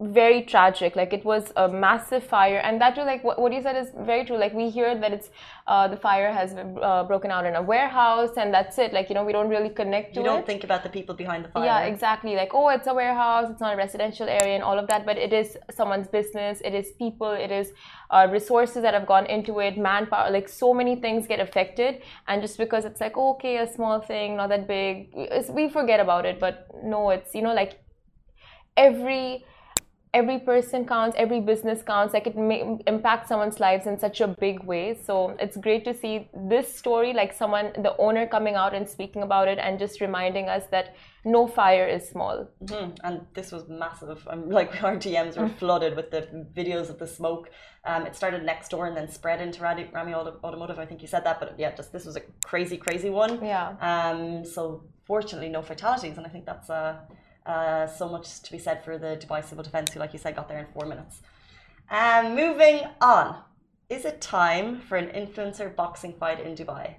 very 0.00 0.42
tragic. 0.42 0.94
Like 0.94 1.12
it 1.12 1.24
was 1.24 1.52
a 1.56 1.68
massive 1.68 2.22
fire. 2.22 2.58
And 2.58 2.80
that 2.80 2.94
too 2.94 3.02
like 3.02 3.24
what, 3.24 3.40
what 3.40 3.52
you 3.52 3.60
said 3.60 3.76
is 3.76 3.88
very 3.98 4.24
true. 4.24 4.38
Like 4.38 4.54
we 4.54 4.70
hear 4.70 4.96
that 4.96 5.12
it's 5.12 5.30
uh, 5.66 5.88
the 5.88 5.96
fire 5.96 6.32
has 6.32 6.54
uh, 6.54 7.02
broken 7.02 7.32
out 7.32 7.44
in 7.44 7.56
a 7.56 7.62
warehouse 7.62 8.36
and 8.36 8.54
that's 8.54 8.78
it. 8.78 8.92
Like 8.92 9.08
you 9.08 9.16
know 9.16 9.24
we 9.24 9.32
don't 9.32 9.48
really 9.48 9.70
connect 9.70 10.14
to 10.14 10.20
you 10.20 10.26
don't 10.26 10.40
it. 10.40 10.46
think 10.46 10.62
about 10.62 10.84
the 10.84 10.88
people 10.88 11.16
behind 11.16 11.44
the 11.44 11.48
fire. 11.48 11.64
yeah 11.64 11.80
exactly. 11.80 12.36
Like 12.36 12.50
oh 12.54 12.68
it's 12.68 12.86
a 12.86 12.94
warehouse. 12.94 13.50
It's 13.50 13.60
not 13.60 13.74
a 13.74 13.76
residential 13.76 14.28
area 14.28 14.54
and 14.54 14.62
all 14.62 14.78
of 14.78 14.86
that 14.86 15.04
but 15.04 15.18
it 15.18 15.32
is 15.32 15.56
someone's 15.74 16.06
business. 16.06 16.60
It 16.64 16.74
is 16.74 16.92
people. 16.92 17.32
It 17.32 17.50
is 17.50 17.72
uh, 18.10 18.28
resources 18.30 18.82
that 18.82 18.94
have 18.94 19.06
gone 19.06 19.26
into 19.26 19.58
it. 19.58 19.76
Manpower 19.76 20.30
like 20.30 20.48
so 20.48 20.72
many 20.72 20.94
things 20.94 21.26
get 21.26 21.40
affected. 21.40 22.02
And 22.28 22.40
just 22.40 22.56
because 22.56 22.84
it's 22.84 23.00
like 23.00 23.16
okay 23.16 23.56
a 23.56 23.66
small 23.66 24.00
thing 24.00 24.36
not 24.36 24.48
that 24.50 24.68
big 24.68 25.12
we 25.50 25.68
forget 25.68 25.98
about 25.98 26.24
it 26.24 26.38
but 26.38 26.68
no 26.84 27.10
it's 27.10 27.34
you 27.34 27.42
know 27.42 27.52
like 27.52 27.80
every 28.76 29.44
every 30.14 30.38
person 30.38 30.86
counts 30.86 31.14
every 31.18 31.40
business 31.40 31.82
counts 31.82 32.14
like 32.14 32.26
it 32.26 32.36
may 32.36 32.78
impact 32.86 33.28
someone's 33.28 33.60
lives 33.60 33.86
in 33.86 33.98
such 33.98 34.20
a 34.20 34.28
big 34.28 34.62
way. 34.64 34.98
So 35.04 35.36
it's 35.38 35.56
great 35.56 35.84
to 35.84 35.94
see 35.94 36.28
this 36.34 36.74
story 36.74 37.12
like 37.12 37.32
someone 37.32 37.72
the 37.82 37.96
owner 37.98 38.26
coming 38.26 38.54
out 38.54 38.74
and 38.74 38.88
speaking 38.88 39.22
about 39.22 39.48
it 39.48 39.58
and 39.58 39.78
just 39.78 40.00
reminding 40.00 40.48
us 40.48 40.64
that 40.70 40.96
no 41.24 41.46
fire 41.46 41.86
is 41.86 42.08
small. 42.08 42.48
Mm-hmm. 42.64 42.90
and 43.04 43.26
this 43.34 43.52
was 43.52 43.68
massive. 43.68 44.26
Um, 44.28 44.48
like 44.48 44.82
our 44.88 44.96
dms 44.96 45.36
were 45.36 45.48
flooded 45.48 45.96
with 45.96 46.10
the 46.10 46.22
videos 46.54 46.88
of 46.88 46.98
the 46.98 47.06
smoke. 47.06 47.50
Um, 47.84 48.06
it 48.06 48.14
started 48.14 48.44
next 48.44 48.70
door 48.70 48.86
and 48.86 48.96
then 48.96 49.08
spread 49.08 49.40
into 49.40 49.62
Ramy 49.62 50.14
automotive. 50.14 50.78
I 50.78 50.86
think 50.86 51.02
you 51.02 51.08
said 51.08 51.24
that 51.24 51.40
but 51.40 51.54
yeah 51.58 51.74
just 51.74 51.92
this 51.92 52.04
was 52.06 52.16
a 52.16 52.22
crazy 52.44 52.76
crazy 52.76 53.10
one. 53.10 53.44
Yeah. 53.44 53.74
Um 53.80 54.44
so 54.44 54.84
fortunately 55.06 55.48
no 55.48 55.62
fatalities 55.62 56.18
and 56.18 56.26
i 56.26 56.28
think 56.28 56.44
that's 56.44 56.68
uh 56.68 56.96
uh, 57.48 57.86
so 57.86 58.08
much 58.08 58.42
to 58.42 58.52
be 58.52 58.58
said 58.58 58.84
for 58.84 58.98
the 58.98 59.16
Dubai 59.22 59.42
Civil 59.44 59.64
Defence, 59.64 59.92
who, 59.92 60.00
like 60.00 60.12
you 60.12 60.18
said, 60.18 60.36
got 60.36 60.48
there 60.48 60.58
in 60.58 60.66
four 60.66 60.86
minutes. 60.86 61.22
Um, 61.90 62.36
moving 62.36 62.82
on. 63.00 63.36
Is 63.88 64.04
it 64.04 64.20
time 64.20 64.80
for 64.80 64.96
an 64.98 65.08
influencer 65.20 65.74
boxing 65.74 66.12
fight 66.12 66.40
in 66.40 66.54
Dubai? 66.54 66.96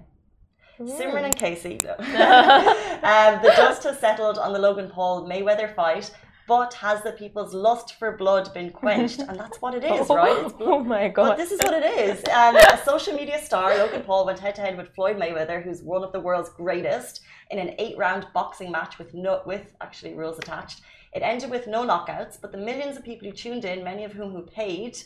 Mm. 0.80 0.90
Simran 0.98 1.24
and 1.24 1.36
Casey. 1.36 1.78
No. 1.84 1.90
um, 1.98 3.42
the 3.42 3.52
dust 3.56 3.84
has 3.84 3.98
settled 4.00 4.38
on 4.38 4.52
the 4.52 4.58
Logan 4.58 4.90
Paul 4.90 5.28
Mayweather 5.28 5.72
fight, 5.74 6.10
but 6.50 6.74
has 6.74 7.00
the 7.04 7.12
people's 7.12 7.54
lust 7.54 7.94
for 7.94 8.16
blood 8.16 8.52
been 8.52 8.70
quenched? 8.70 9.20
And 9.20 9.38
that's 9.38 9.62
what 9.62 9.72
it 9.72 9.84
is, 9.84 10.08
right? 10.10 10.52
oh 10.58 10.82
my 10.82 11.06
god! 11.06 11.28
But 11.28 11.36
this 11.36 11.52
is 11.52 11.60
what 11.60 11.74
it 11.74 11.84
is. 11.84 12.24
Um, 12.40 12.56
a 12.56 12.80
social 12.84 13.14
media 13.14 13.40
star, 13.40 13.76
Logan 13.76 14.02
Paul, 14.02 14.26
went 14.26 14.40
head 14.40 14.56
to 14.56 14.60
head 14.60 14.76
with 14.76 14.88
Floyd 14.94 15.16
Mayweather, 15.16 15.62
who's 15.62 15.80
one 15.80 16.02
of 16.02 16.10
the 16.10 16.18
world's 16.18 16.48
greatest, 16.48 17.20
in 17.52 17.60
an 17.60 17.74
eight-round 17.78 18.26
boxing 18.34 18.72
match 18.72 18.98
with 18.98 19.14
no, 19.14 19.42
with 19.46 19.74
actually 19.80 20.14
rules 20.14 20.38
attached. 20.38 20.80
It 21.12 21.22
ended 21.22 21.50
with 21.50 21.68
no 21.68 21.86
knockouts, 21.86 22.40
but 22.40 22.50
the 22.50 22.58
millions 22.58 22.96
of 22.96 23.04
people 23.04 23.28
who 23.28 23.34
tuned 23.34 23.64
in, 23.64 23.84
many 23.84 24.02
of 24.02 24.12
whom 24.12 24.32
who 24.32 24.42
paid 24.42 24.98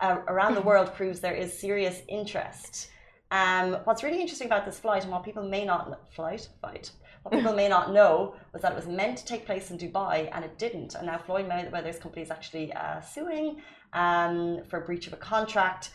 uh, 0.00 0.18
around 0.28 0.54
the 0.54 0.62
world, 0.70 0.94
proves 0.94 1.18
there 1.18 1.34
is 1.34 1.58
serious 1.58 2.02
interest. 2.06 2.90
Um, 3.32 3.78
what's 3.82 4.04
really 4.04 4.20
interesting 4.20 4.46
about 4.46 4.64
this 4.64 4.78
flight, 4.78 5.02
and 5.02 5.10
what 5.10 5.24
people 5.24 5.42
may 5.42 5.64
not 5.64 6.12
flight 6.14 6.48
fight 6.62 6.92
what 7.24 7.32
people 7.32 7.54
may 7.54 7.68
not 7.68 7.92
know 7.92 8.34
was 8.52 8.60
that 8.62 8.72
it 8.72 8.76
was 8.76 8.86
meant 8.86 9.16
to 9.16 9.24
take 9.24 9.46
place 9.46 9.70
in 9.70 9.78
Dubai 9.78 10.28
and 10.32 10.44
it 10.44 10.58
didn't. 10.58 10.94
And 10.94 11.06
now 11.06 11.16
Floyd 11.16 11.48
Mayweather's 11.48 11.98
company 11.98 12.22
is 12.22 12.30
actually 12.30 12.70
uh, 12.74 13.00
suing 13.00 13.62
um, 13.94 14.60
for 14.68 14.80
breach 14.80 15.06
of 15.06 15.14
a 15.14 15.16
contract 15.16 15.90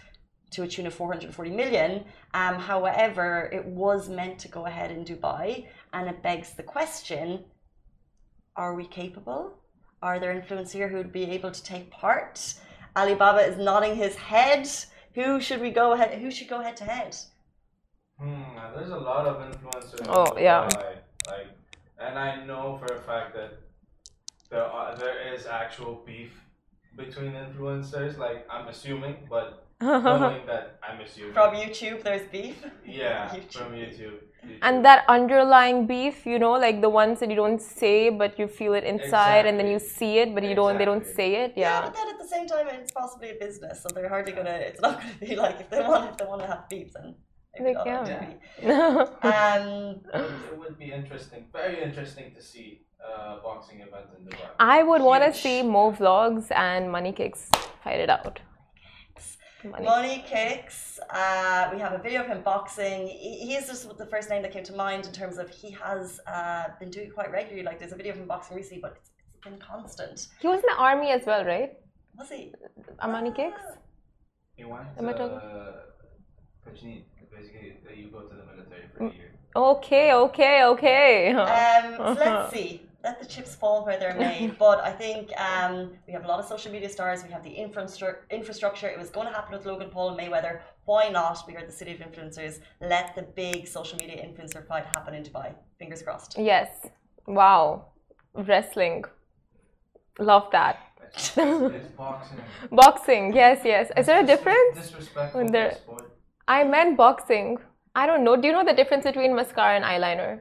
to 0.52 0.64
a 0.64 0.68
tune 0.68 0.88
of 0.88 0.94
440 0.96 1.52
million. 1.52 2.04
Um, 2.34 2.56
however, 2.56 3.48
it 3.54 3.64
was 3.64 4.10
meant 4.10 4.40
to 4.40 4.48
go 4.48 4.66
ahead 4.66 4.90
in 4.90 5.06
Dubai, 5.06 5.68
and 5.94 6.10
it 6.10 6.24
begs 6.24 6.54
the 6.54 6.64
question: 6.64 7.46
Are 8.56 8.74
we 8.74 8.88
capable? 8.88 9.54
Are 10.02 10.20
there 10.20 10.34
influencers 10.34 10.72
here 10.72 10.88
who 10.88 10.98
would 10.98 11.12
be 11.12 11.30
able 11.30 11.52
to 11.52 11.64
take 11.64 11.92
part? 11.92 12.56
Alibaba 12.98 13.42
is 13.42 13.58
nodding 13.58 13.96
his 13.96 14.16
head. 14.16 14.68
Who 15.14 15.40
should 15.40 15.62
we 15.62 15.70
go 15.70 15.92
ahead? 15.94 16.20
Who 16.20 16.32
should 16.32 16.50
go 16.50 16.62
head 16.62 16.78
to 16.78 16.86
head? 16.86 17.16
Hmm, 18.18 18.56
there's 18.76 18.90
a 18.90 18.98
lot 18.98 19.28
of 19.28 19.36
influencers. 19.48 20.08
Oh 20.10 20.36
yeah. 20.40 20.68
Like, 22.00 22.10
and 22.10 22.20
I 22.20 22.46
know 22.46 22.78
for 22.78 22.94
a 22.94 23.00
fact 23.00 23.36
that 23.36 23.60
there 24.50 24.64
are, 24.64 24.96
there 24.96 25.34
is 25.34 25.46
actual 25.46 26.02
beef 26.06 26.32
between 26.96 27.34
influencers. 27.34 28.18
Like 28.18 28.48
I'm 28.50 28.68
assuming, 28.68 29.18
but 29.30 29.68
knowing 29.82 30.46
that 30.46 30.80
I'm 30.84 31.02
assuming 31.02 31.34
from 31.34 31.56
YouTube, 31.56 32.04
there's 32.04 32.28
beef. 32.32 32.66
Yeah, 32.86 33.30
YouTube. 33.34 33.54
from 33.54 33.74
YouTube. 33.74 34.20
YouTube. 34.46 34.58
And 34.62 34.86
that 34.86 35.04
underlying 35.08 35.86
beef, 35.86 36.26
you 36.26 36.40
know, 36.40 36.54
like 36.54 36.82
the 36.82 36.90
ones 36.90 37.20
that 37.20 37.30
you 37.30 37.36
don't 37.36 37.62
say, 37.62 38.10
but 38.10 38.40
you 38.40 38.48
feel 38.48 38.74
it 38.74 38.84
inside, 38.84 39.46
exactly. 39.46 39.50
and 39.50 39.60
then 39.60 39.68
you 39.68 39.80
see 39.80 40.20
it, 40.20 40.34
but 40.34 40.44
you 40.44 40.52
exactly. 40.52 40.56
don't. 40.56 40.78
They 40.78 40.86
don't 40.86 41.06
say 41.06 41.36
it. 41.44 41.54
Yeah. 41.56 41.80
yeah. 41.80 41.86
but 41.86 41.96
then 41.96 42.08
at 42.10 42.20
the 42.20 42.28
same 42.28 42.48
time, 42.48 42.68
it's 42.70 42.92
possibly 42.92 43.32
a 43.32 43.36
business, 43.36 43.82
so 43.82 43.90
they're 43.94 44.10
hardly 44.10 44.32
gonna. 44.32 44.52
It's 44.52 44.82
not 44.82 45.02
gonna 45.02 45.14
be 45.20 45.36
like 45.36 45.60
if 45.60 45.70
they 45.70 45.82
want 45.82 46.12
if 46.12 46.18
they 46.18 46.26
want 46.26 46.42
to 46.42 46.48
have 46.48 46.70
beef, 46.70 46.94
then 46.94 47.16
they 47.58 47.74
can. 47.74 48.40
um, 49.22 50.02
it 50.14 50.58
would 50.58 50.78
be 50.78 50.92
interesting, 50.92 51.46
very 51.52 51.82
interesting 51.82 52.34
to 52.36 52.42
see 52.42 52.82
uh, 53.04 53.38
boxing 53.42 53.82
event 53.82 54.08
in 54.18 54.26
Dubai. 54.26 54.50
I 54.60 54.84
would 54.84 55.02
want 55.02 55.24
to 55.24 55.34
see 55.34 55.62
Mo 55.64 55.92
Vlogs 55.92 56.52
and 56.52 56.92
Money 56.92 57.12
Kicks 57.12 57.50
fight 57.84 58.00
it 58.00 58.10
out. 58.10 58.40
Money, 59.64 59.86
Money 59.86 60.26
Kicks. 60.26 61.00
Uh, 61.10 61.70
we 61.74 61.80
have 61.82 61.92
a 61.92 61.98
video 61.98 62.22
of 62.22 62.28
him 62.28 62.42
boxing. 62.44 63.08
He, 63.08 63.40
he 63.46 63.56
is 63.56 63.68
just 63.68 63.98
the 63.98 64.06
first 64.06 64.30
name 64.30 64.42
that 64.44 64.54
came 64.54 64.64
to 64.64 64.74
mind 64.74 65.06
in 65.06 65.12
terms 65.12 65.38
of 65.38 65.50
he 65.50 65.72
has 65.72 66.22
uh, 66.28 66.66
been 66.80 66.90
doing 66.90 67.10
quite 67.12 67.30
regularly. 67.32 67.64
Like 67.64 67.78
there's 67.78 67.92
a 67.92 67.98
video 67.98 68.14
of 68.14 68.20
him 68.20 68.28
boxing 68.28 68.56
recently, 68.56 68.82
but 68.82 68.94
it's, 68.98 69.10
it's 69.34 69.44
been 69.44 69.60
constant. 69.60 70.28
He 70.40 70.48
was 70.48 70.60
in 70.60 70.66
the 70.74 70.78
army 70.78 71.12
as 71.12 71.26
well, 71.26 71.44
right? 71.44 71.74
Was 72.18 72.30
he? 72.30 72.54
Money 73.06 73.32
Kicks. 73.32 73.62
He 74.56 74.64
went. 74.64 74.88
Am 74.98 75.10
I 75.10 75.14
talking? 75.14 75.40
Uh, 77.32 77.38
basically 77.38 78.02
you 78.02 78.08
go 78.08 78.22
to 78.22 78.36
the 78.36 78.44
military 78.44 78.88
for 78.98 79.08
a 79.08 79.14
year. 79.14 79.30
Okay, 79.56 80.14
okay, 80.14 80.64
okay. 80.64 81.32
Um, 81.34 81.96
so 81.98 82.14
let's 82.26 82.54
see. 82.54 82.82
Let 83.04 83.22
the 83.22 83.26
chips 83.26 83.56
fall 83.56 83.86
where 83.86 83.98
they're 83.98 84.16
made. 84.16 84.58
but 84.66 84.84
I 84.84 84.92
think 84.92 85.32
um, 85.40 85.92
we 86.06 86.14
have 86.14 86.26
a 86.26 86.28
lot 86.28 86.40
of 86.40 86.46
social 86.46 86.72
media 86.72 86.90
stars. 86.90 87.24
We 87.24 87.32
have 87.32 87.44
the 87.44 87.52
infrastructure. 87.52 88.26
Infrastructure. 88.30 88.88
It 88.88 89.00
was 89.00 89.10
going 89.10 89.28
to 89.28 89.34
happen 89.34 89.54
with 89.58 89.66
Logan 89.66 89.90
Paul 89.90 90.10
and 90.10 90.20
Mayweather. 90.20 90.60
Why 90.86 91.10
not? 91.10 91.38
We 91.48 91.56
are 91.56 91.66
the 91.66 91.72
city 91.72 91.94
of 91.94 92.00
influencers. 92.00 92.60
Let 92.82 93.16
the 93.16 93.24
big 93.24 93.68
social 93.68 93.98
media 93.98 94.18
influencer 94.18 94.66
fight 94.68 94.86
happen 94.94 95.14
in 95.14 95.24
Dubai. 95.24 95.54
Fingers 95.78 96.02
crossed. 96.02 96.38
Yes. 96.38 96.70
Wow. 97.26 97.86
Wrestling. 98.36 99.06
Love 100.20 100.50
that. 100.52 100.78
It's, 101.14 101.38
it's 101.38 101.88
boxing. 101.98 102.40
boxing. 102.72 103.34
Yes, 103.34 103.62
yes. 103.64 103.92
Is 103.98 104.06
there 104.08 104.20
a 104.24 104.26
difference? 104.26 104.76
Disrespectful. 104.76 105.50
There, 105.50 105.78
I 106.50 106.64
meant 106.64 106.98
boxing. 106.98 107.60
I 107.94 108.08
don't 108.08 108.24
know. 108.24 108.36
Do 108.36 108.48
you 108.48 108.54
know 108.54 108.66
the 108.66 108.74
difference 108.74 109.04
between 109.04 109.36
mascara 109.36 109.76
and 109.76 109.86
eyeliner? 109.86 110.40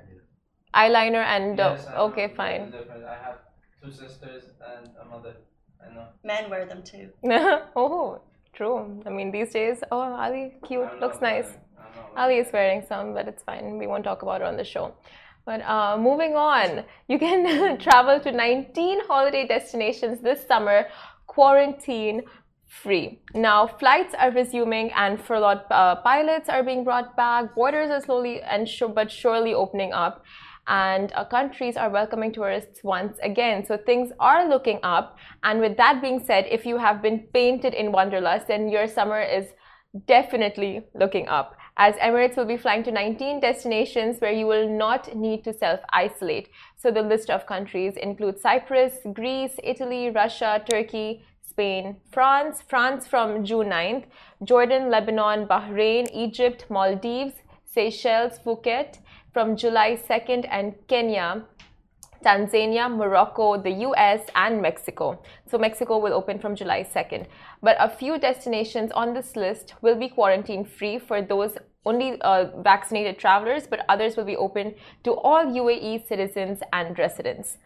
Eyeliner 0.74 1.22
and 1.22 1.58
yes, 1.58 1.86
okay, 1.94 2.32
fine. 2.34 2.72
I 2.74 3.26
have 3.26 3.38
two 3.82 3.92
sisters 3.92 4.44
and 4.72 4.88
a 5.02 5.04
mother. 5.04 5.36
I 5.84 5.94
know. 5.94 6.06
Men 6.24 6.48
wear 6.48 6.64
them 6.64 6.82
too. 6.82 7.10
oh, 7.76 8.22
true. 8.54 9.02
I 9.04 9.10
mean, 9.10 9.30
these 9.30 9.52
days, 9.52 9.84
oh, 9.92 10.00
Ali, 10.00 10.54
cute, 10.66 10.98
looks 10.98 11.20
nice. 11.20 11.58
Ali 12.16 12.38
is 12.38 12.50
wearing 12.54 12.82
some, 12.88 13.12
but 13.12 13.28
it's 13.28 13.42
fine. 13.42 13.76
We 13.76 13.86
won't 13.86 14.04
talk 14.04 14.22
about 14.22 14.40
it 14.40 14.46
on 14.46 14.56
the 14.56 14.64
show. 14.64 14.94
But 15.44 15.60
uh, 15.60 15.98
moving 15.98 16.36
on, 16.36 16.84
you 17.08 17.18
can 17.18 17.78
travel 17.86 18.18
to 18.20 18.32
19 18.32 19.06
holiday 19.06 19.46
destinations 19.46 20.20
this 20.20 20.46
summer, 20.46 20.86
quarantine 21.26 22.22
free. 22.68 23.20
Now, 23.34 23.66
flights 23.66 24.14
are 24.18 24.30
resuming 24.30 24.90
and 24.94 25.20
furloughed 25.20 25.62
uh, 25.70 25.96
pilots 25.96 26.48
are 26.48 26.62
being 26.62 26.84
brought 26.84 27.16
back. 27.16 27.54
Borders 27.54 27.90
are 27.90 28.00
slowly 28.00 28.42
and 28.42 28.68
but 28.94 29.10
surely 29.10 29.54
opening 29.54 29.92
up. 29.92 30.22
And 30.66 31.10
uh, 31.14 31.24
countries 31.24 31.78
are 31.78 31.88
welcoming 31.88 32.30
tourists 32.30 32.84
once 32.84 33.16
again. 33.22 33.64
So 33.66 33.78
things 33.78 34.12
are 34.20 34.46
looking 34.46 34.80
up. 34.82 35.16
And 35.42 35.60
with 35.60 35.78
that 35.78 36.02
being 36.02 36.22
said, 36.22 36.44
if 36.50 36.66
you 36.66 36.76
have 36.76 37.00
been 37.00 37.20
painted 37.32 37.72
in 37.72 37.90
Wanderlust, 37.90 38.48
then 38.48 38.68
your 38.68 38.86
summer 38.86 39.20
is 39.20 39.46
definitely 40.06 40.82
looking 40.94 41.26
up. 41.28 41.56
As 41.78 41.94
Emirates 41.94 42.36
will 42.36 42.44
be 42.44 42.56
flying 42.56 42.82
to 42.82 42.92
19 42.92 43.40
destinations 43.40 44.18
where 44.18 44.32
you 44.32 44.46
will 44.46 44.68
not 44.68 45.16
need 45.16 45.44
to 45.44 45.54
self 45.54 45.80
isolate. 45.92 46.50
So 46.76 46.90
the 46.90 47.02
list 47.02 47.30
of 47.30 47.46
countries 47.46 47.94
includes 47.96 48.42
Cyprus, 48.42 48.94
Greece, 49.14 49.56
Italy, 49.62 50.10
Russia, 50.10 50.62
Turkey, 50.68 51.24
Spain, 51.58 51.96
France, 52.12 52.62
France 52.62 53.08
from 53.08 53.44
June 53.44 53.70
9th, 53.70 54.04
Jordan, 54.44 54.90
Lebanon, 54.90 55.44
Bahrain, 55.48 56.06
Egypt, 56.14 56.64
Maldives, 56.70 57.34
Seychelles, 57.64 58.38
Phuket 58.44 59.00
from 59.32 59.56
July 59.56 59.98
2nd, 60.08 60.46
and 60.52 60.74
Kenya 60.86 61.44
Tanzania, 62.24 62.88
Morocco, 62.88 63.60
the 63.60 63.72
US, 63.88 64.20
and 64.36 64.62
Mexico. 64.62 65.20
So, 65.50 65.58
Mexico 65.58 65.98
will 65.98 66.12
open 66.12 66.38
from 66.38 66.54
July 66.54 66.84
2nd. 66.84 67.26
But 67.60 67.76
a 67.80 67.90
few 67.90 68.18
destinations 68.20 68.92
on 68.92 69.12
this 69.12 69.34
list 69.34 69.74
will 69.82 69.96
be 69.96 70.08
quarantine 70.08 70.64
free 70.64 71.00
for 71.00 71.22
those 71.22 71.58
only 71.84 72.20
uh, 72.20 72.62
vaccinated 72.62 73.18
travelers, 73.18 73.66
but 73.66 73.84
others 73.88 74.16
will 74.16 74.24
be 74.24 74.36
open 74.36 74.76
to 75.02 75.12
all 75.12 75.44
UAE 75.44 76.06
citizens 76.06 76.60
and 76.72 76.96
residents 76.98 77.58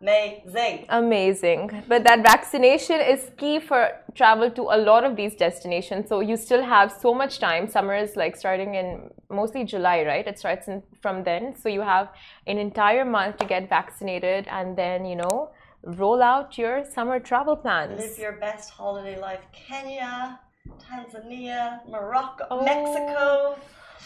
amazing. 0.00 0.86
Amazing. 0.88 1.84
But 1.88 2.04
that 2.04 2.22
vaccination 2.22 3.00
is 3.00 3.30
key 3.36 3.58
for 3.60 3.90
travel 4.14 4.50
to 4.50 4.62
a 4.62 4.78
lot 4.78 5.04
of 5.04 5.16
these 5.16 5.34
destinations. 5.34 6.08
So 6.08 6.20
you 6.20 6.36
still 6.36 6.62
have 6.62 6.92
so 6.92 7.14
much 7.14 7.38
time. 7.38 7.68
Summer 7.68 7.96
is 7.96 8.16
like 8.16 8.36
starting 8.36 8.74
in 8.74 9.10
mostly 9.30 9.64
July, 9.64 10.04
right? 10.04 10.26
It 10.26 10.38
starts 10.38 10.68
in, 10.68 10.82
from 11.00 11.24
then. 11.24 11.54
So 11.60 11.68
you 11.68 11.80
have 11.80 12.08
an 12.46 12.58
entire 12.58 13.04
month 13.04 13.38
to 13.38 13.46
get 13.46 13.68
vaccinated 13.68 14.46
and 14.48 14.76
then, 14.76 15.04
you 15.04 15.16
know, 15.16 15.50
roll 15.82 16.22
out 16.22 16.58
your 16.58 16.84
summer 16.84 17.20
travel 17.20 17.56
plans. 17.56 18.00
Live 18.00 18.18
your 18.18 18.32
best 18.32 18.70
holiday 18.70 19.20
life. 19.20 19.40
Kenya, 19.52 20.40
Tanzania, 20.78 21.86
Morocco, 21.88 22.44
oh. 22.50 22.64
Mexico. 22.64 23.56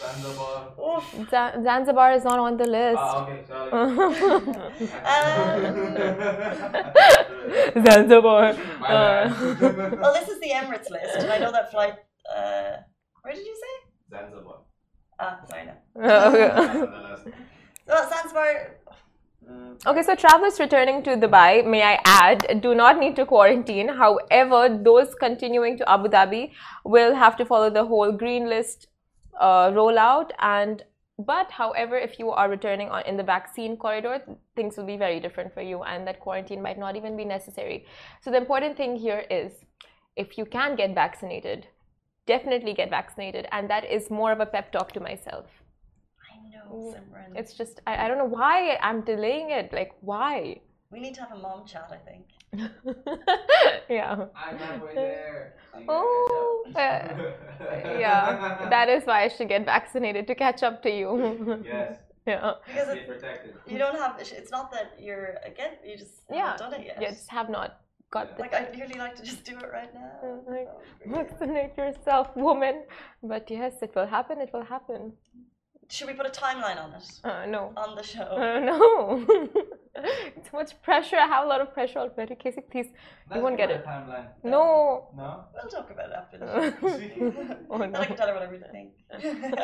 Zanzibar. 0.00 0.62
Zanzibar 1.62 2.12
is 2.12 2.24
not 2.24 2.38
on 2.38 2.56
the 2.56 2.66
list. 2.66 3.22
Ah, 5.04 5.54
okay, 5.54 5.72
sorry. 5.76 6.16
Zanzibar. 7.86 8.56
Uh, 8.88 9.28
well, 10.00 10.12
this 10.14 10.28
is 10.28 10.40
the 10.40 10.50
Emirates 10.50 10.90
list, 10.90 11.16
and 11.18 11.30
I 11.32 11.38
know 11.38 11.52
that 11.52 11.70
flight. 11.70 11.94
Uh, 12.34 12.78
where 13.22 13.34
did 13.34 13.46
you 13.46 13.56
say? 13.64 13.74
Zanzibar. 14.18 14.58
Ah, 15.18 15.40
sorry, 15.48 15.64
no. 15.66 15.74
okay. 16.28 16.50
well, 17.86 18.08
Zanzibar. 18.10 18.76
Okay, 19.86 20.02
so 20.02 20.14
travelers 20.14 20.60
returning 20.60 21.02
to 21.02 21.16
Dubai, 21.16 21.66
may 21.66 21.82
I 21.82 21.98
add, 22.04 22.60
do 22.60 22.74
not 22.74 22.98
need 22.98 23.16
to 23.16 23.24
quarantine. 23.26 23.88
However, 23.88 24.68
those 24.68 25.14
continuing 25.14 25.78
to 25.78 25.88
Abu 25.90 26.08
Dhabi 26.08 26.52
will 26.84 27.14
have 27.14 27.36
to 27.36 27.44
follow 27.46 27.70
the 27.70 27.84
whole 27.84 28.12
green 28.12 28.48
list 28.48 28.86
uh, 29.40 29.70
rollout 29.70 30.30
and 30.38 30.84
but 31.18 31.50
however 31.50 31.98
if 31.98 32.18
you 32.18 32.30
are 32.30 32.48
returning 32.48 32.88
on 32.88 33.02
in 33.06 33.16
the 33.16 33.22
vaccine 33.22 33.76
corridor 33.76 34.22
things 34.56 34.76
will 34.76 34.86
be 34.86 34.96
very 34.96 35.20
different 35.20 35.52
for 35.52 35.60
you 35.62 35.82
and 35.82 36.06
that 36.06 36.20
quarantine 36.20 36.62
might 36.62 36.78
not 36.78 36.96
even 36.96 37.16
be 37.16 37.24
necessary. 37.24 37.84
So 38.22 38.30
the 38.30 38.38
important 38.38 38.76
thing 38.76 38.96
here 38.96 39.24
is 39.30 39.52
if 40.16 40.38
you 40.38 40.46
can 40.46 40.76
get 40.76 40.94
vaccinated 40.94 41.66
definitely 42.26 42.74
get 42.74 42.90
vaccinated. 42.90 43.46
And 43.52 43.68
that 43.70 43.84
is 43.96 44.10
more 44.10 44.32
of 44.32 44.40
a 44.40 44.46
pep 44.46 44.72
talk 44.72 44.92
to 44.92 45.00
myself. 45.00 45.46
I 46.30 46.34
know 46.52 46.94
Simran. 46.94 47.38
it's 47.40 47.54
just 47.60 47.80
I, 47.86 48.04
I 48.04 48.08
don't 48.08 48.18
know 48.22 48.32
why 48.40 48.78
i'm 48.88 49.00
delaying 49.12 49.50
it. 49.50 49.72
Like 49.72 49.92
why? 50.00 50.60
We 50.90 51.00
need 51.00 51.14
to 51.14 51.22
have 51.24 51.32
a 51.38 51.42
mom 51.46 51.66
chat, 51.66 51.88
I 51.98 52.00
think. 52.10 52.26
yeah. 53.88 54.26
I'm 54.34 54.58
halfway 54.58 54.94
there. 54.94 55.54
oh, 55.88 56.64
uh, 56.74 56.78
yeah. 57.98 58.66
That 58.70 58.88
is 58.88 59.04
why 59.04 59.24
I 59.24 59.28
should 59.28 59.48
get 59.48 59.64
vaccinated 59.64 60.26
to 60.26 60.34
catch 60.34 60.62
up 60.62 60.82
to 60.82 60.90
you. 60.90 61.62
yes. 61.64 61.98
Yeah. 62.26 62.52
Because 62.66 62.88
it, 62.90 63.56
you 63.66 63.78
don't 63.78 63.96
have. 63.96 64.20
It's 64.20 64.50
not 64.50 64.70
that 64.72 64.92
you're 65.00 65.36
again. 65.42 65.72
You 65.84 65.96
just 65.96 66.20
yeah. 66.30 66.52
haven't 66.52 66.58
done 66.58 66.74
it 66.74 66.86
yet. 66.86 67.00
You 67.00 67.08
just 67.08 67.28
have 67.30 67.48
not 67.48 67.80
got 68.10 68.28
yeah. 68.28 68.34
the. 68.36 68.42
Like 68.42 68.54
I'd 68.54 68.78
really 68.78 68.98
like 68.98 69.16
to 69.16 69.22
just 69.22 69.42
do 69.42 69.56
it 69.56 69.70
right 69.72 69.92
now. 69.94 70.40
Like, 70.46 70.68
oh, 70.70 70.82
vaccinate 71.06 71.76
yourself, 71.78 72.28
woman. 72.36 72.84
But 73.22 73.50
yes, 73.50 73.72
it 73.80 73.92
will 73.96 74.06
happen. 74.06 74.38
It 74.38 74.50
will 74.52 74.64
happen. 74.64 75.14
Should 75.88 76.08
we 76.08 76.12
put 76.12 76.26
a 76.26 76.30
timeline 76.30 76.80
on 76.80 76.92
it? 76.92 77.20
Uh, 77.24 77.46
no. 77.46 77.72
On 77.76 77.96
the 77.96 78.02
show? 78.02 78.22
Uh, 78.22 78.60
no. 78.60 79.48
Too 79.96 80.56
much 80.56 80.80
pressure. 80.82 81.16
I 81.16 81.26
have 81.26 81.44
a 81.44 81.48
lot 81.48 81.60
of 81.60 81.74
pressure 81.74 81.98
already. 81.98 82.36
Casey, 82.36 82.60
please. 82.60 82.86
Let's 83.28 83.36
you 83.36 83.42
won't 83.42 83.56
get 83.56 83.70
it. 83.70 83.84
Timeline. 83.84 84.28
No. 84.44 85.08
No? 85.16 85.44
We'll 85.54 85.68
talk 85.68 85.90
about 85.90 86.10
it 86.10 86.16
after 86.16 86.38
the 86.38 86.46
show. 86.46 87.56
oh, 87.70 87.76
no. 87.76 87.86
Then 87.86 87.96
I 87.96 88.04
can 88.04 88.16
tell 88.16 88.28
her 88.28 88.34
what 88.34 88.42
I 88.42 88.46
really 88.46 88.70
think. 88.70 88.92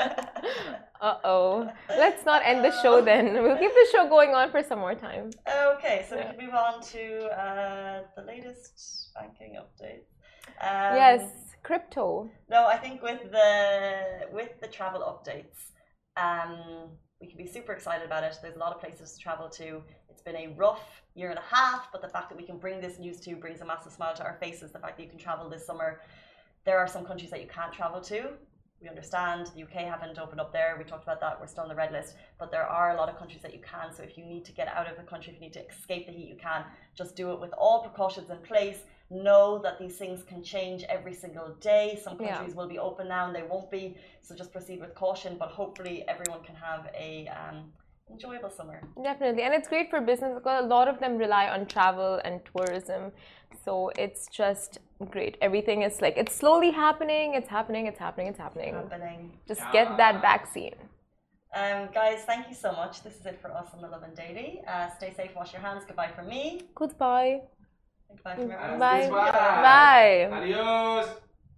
uh 1.01 1.15
oh. 1.25 1.69
Let's 1.89 2.25
not 2.25 2.43
end 2.45 2.65
the 2.65 2.73
show 2.83 3.01
then. 3.01 3.35
We'll 3.35 3.57
keep 3.57 3.73
the 3.73 3.87
show 3.93 4.09
going 4.09 4.35
on 4.35 4.51
for 4.51 4.63
some 4.63 4.81
more 4.81 4.95
time. 4.95 5.31
Okay, 5.49 6.05
so 6.09 6.17
yeah. 6.17 6.33
we 6.33 6.37
can 6.37 6.47
move 6.47 6.55
on 6.55 6.83
to 6.83 7.27
uh, 7.27 8.03
the 8.17 8.23
latest 8.23 9.13
banking 9.15 9.59
update. 9.63 10.07
Um, 10.61 10.97
yes, 10.97 11.23
crypto. 11.63 12.29
No, 12.49 12.67
I 12.67 12.77
think 12.79 13.03
with 13.03 13.31
the 13.31 14.29
with 14.33 14.51
the 14.61 14.69
travel 14.69 15.03
updates, 15.03 15.71
um, 16.17 16.91
we 17.21 17.27
can 17.27 17.37
be 17.37 17.47
super 17.47 17.73
excited 17.73 18.05
about 18.05 18.25
it. 18.25 18.37
There's 18.43 18.57
a 18.57 18.59
lot 18.59 18.75
of 18.75 18.81
places 18.81 19.13
to 19.13 19.19
travel 19.19 19.49
to. 19.51 19.83
It's 20.11 20.21
been 20.21 20.37
a 20.37 20.49
rough 20.57 21.03
year 21.15 21.31
and 21.31 21.39
a 21.39 21.55
half, 21.55 21.91
but 21.93 22.03
the 22.03 22.09
fact 22.09 22.29
that 22.29 22.37
we 22.37 22.45
can 22.45 22.59
bring 22.59 22.81
this 22.81 22.99
news 22.99 23.21
to 23.21 23.37
brings 23.37 23.61
a 23.61 23.65
massive 23.65 23.93
smile 23.93 24.15
to 24.15 24.25
our 24.25 24.37
faces. 24.41 24.73
The 24.73 24.79
fact 24.79 24.99
that 24.99 25.05
you 25.05 25.09
can 25.09 25.19
travel 25.19 25.49
this 25.49 25.67
summer. 25.67 26.01
There 26.65 26.79
are 26.79 26.89
some 26.89 27.05
countries 27.05 27.31
that 27.31 27.41
you 27.41 27.49
can't 27.49 27.73
travel 27.73 28.01
to. 28.03 28.31
We 28.83 28.89
understand 28.89 29.51
the 29.55 29.63
UK 29.63 29.89
haven't 29.89 30.19
opened 30.19 30.41
up 30.41 30.53
there. 30.53 30.77
We 30.79 30.85
talked 30.85 31.03
about 31.03 31.21
that. 31.21 31.41
We're 31.41 31.47
still 31.47 31.63
on 31.63 31.69
the 31.69 31.75
red 31.75 31.93
list, 31.93 32.15
but 32.39 32.51
there 32.51 32.67
are 32.67 32.91
a 32.91 32.97
lot 32.97 33.09
of 33.09 33.19
countries 33.19 33.43
that 33.43 33.55
you 33.55 33.61
can. 33.61 33.93
So 33.93 34.03
if 34.03 34.19
you 34.19 34.25
need 34.25 34.45
to 34.45 34.53
get 34.53 34.69
out 34.69 34.89
of 34.89 34.97
the 34.97 35.03
country, 35.03 35.33
if 35.33 35.41
you 35.41 35.47
need 35.47 35.55
to 35.55 35.67
escape 35.67 36.07
the 36.07 36.13
heat, 36.13 36.29
you 36.29 36.37
can. 36.37 36.65
Just 36.95 37.17
do 37.17 37.33
it 37.33 37.41
with 37.41 37.53
all 37.55 37.83
precautions 37.83 38.31
in 38.31 38.39
place 38.39 38.79
know 39.11 39.59
that 39.63 39.79
these 39.79 39.97
things 39.97 40.23
can 40.23 40.43
change 40.43 40.83
every 40.89 41.15
single 41.15 41.55
day. 41.61 41.99
Some 42.03 42.19
countries 42.19 42.51
yeah. 42.51 42.55
will 42.55 42.69
be 42.69 42.79
open 42.79 43.09
now 43.09 43.27
and 43.27 43.35
they 43.35 43.43
won't 43.43 43.71
be. 43.71 43.97
So 44.21 44.35
just 44.35 44.53
proceed 44.53 44.81
with 44.81 44.95
caution. 44.95 45.37
But 45.39 45.51
hopefully, 45.51 46.05
everyone 46.09 46.43
can 46.43 46.57
have 46.57 46.91
a 46.99 47.29
um, 47.29 47.73
enjoyable 48.11 48.51
summer. 48.51 48.81
Definitely, 49.03 49.43
and 49.43 49.55
it's 49.55 49.69
great 49.69 49.91
for 49.91 50.01
business 50.01 50.33
because 50.35 50.65
a 50.65 50.67
lot 50.67 50.89
of 50.89 51.01
them 51.01 51.17
rely 51.17 51.49
on 51.49 51.67
travel 51.67 52.21
and 52.25 52.41
tourism. 52.55 53.13
So 53.65 53.91
it's 53.99 54.29
just 54.29 54.79
great. 55.11 55.37
Everything 55.41 55.83
is 55.83 56.01
like 56.01 56.17
it's 56.17 56.35
slowly 56.35 56.71
happening. 56.71 57.35
It's 57.35 57.49
happening. 57.49 57.87
It's 57.87 57.99
happening. 57.99 58.29
It's 58.29 58.39
happening. 58.39 58.75
happening. 58.75 59.33
Just 59.47 59.63
get 59.73 59.97
that 59.97 60.21
vaccine. 60.21 60.75
Um, 61.55 61.89
guys, 61.95 62.23
thank 62.27 62.49
you 62.49 62.55
so 62.55 62.73
much. 62.73 63.03
This 63.03 63.19
is 63.19 63.25
it 63.25 63.41
for 63.41 63.51
us 63.51 63.69
on 63.73 63.81
the 63.81 63.89
Lovin 63.89 64.15
Daily. 64.15 64.61
Uh, 64.69 64.91
stay 64.97 65.15
safe, 65.15 65.31
wash 65.35 65.53
your 65.55 65.63
hands. 65.63 65.85
Goodbye 65.87 66.11
from 66.15 66.29
me. 66.29 66.63
Goodbye. 66.75 67.41
Bye. 68.23 68.47
Bye. 68.79 69.09
Bye. 69.11 70.29
Adios. 70.33 71.26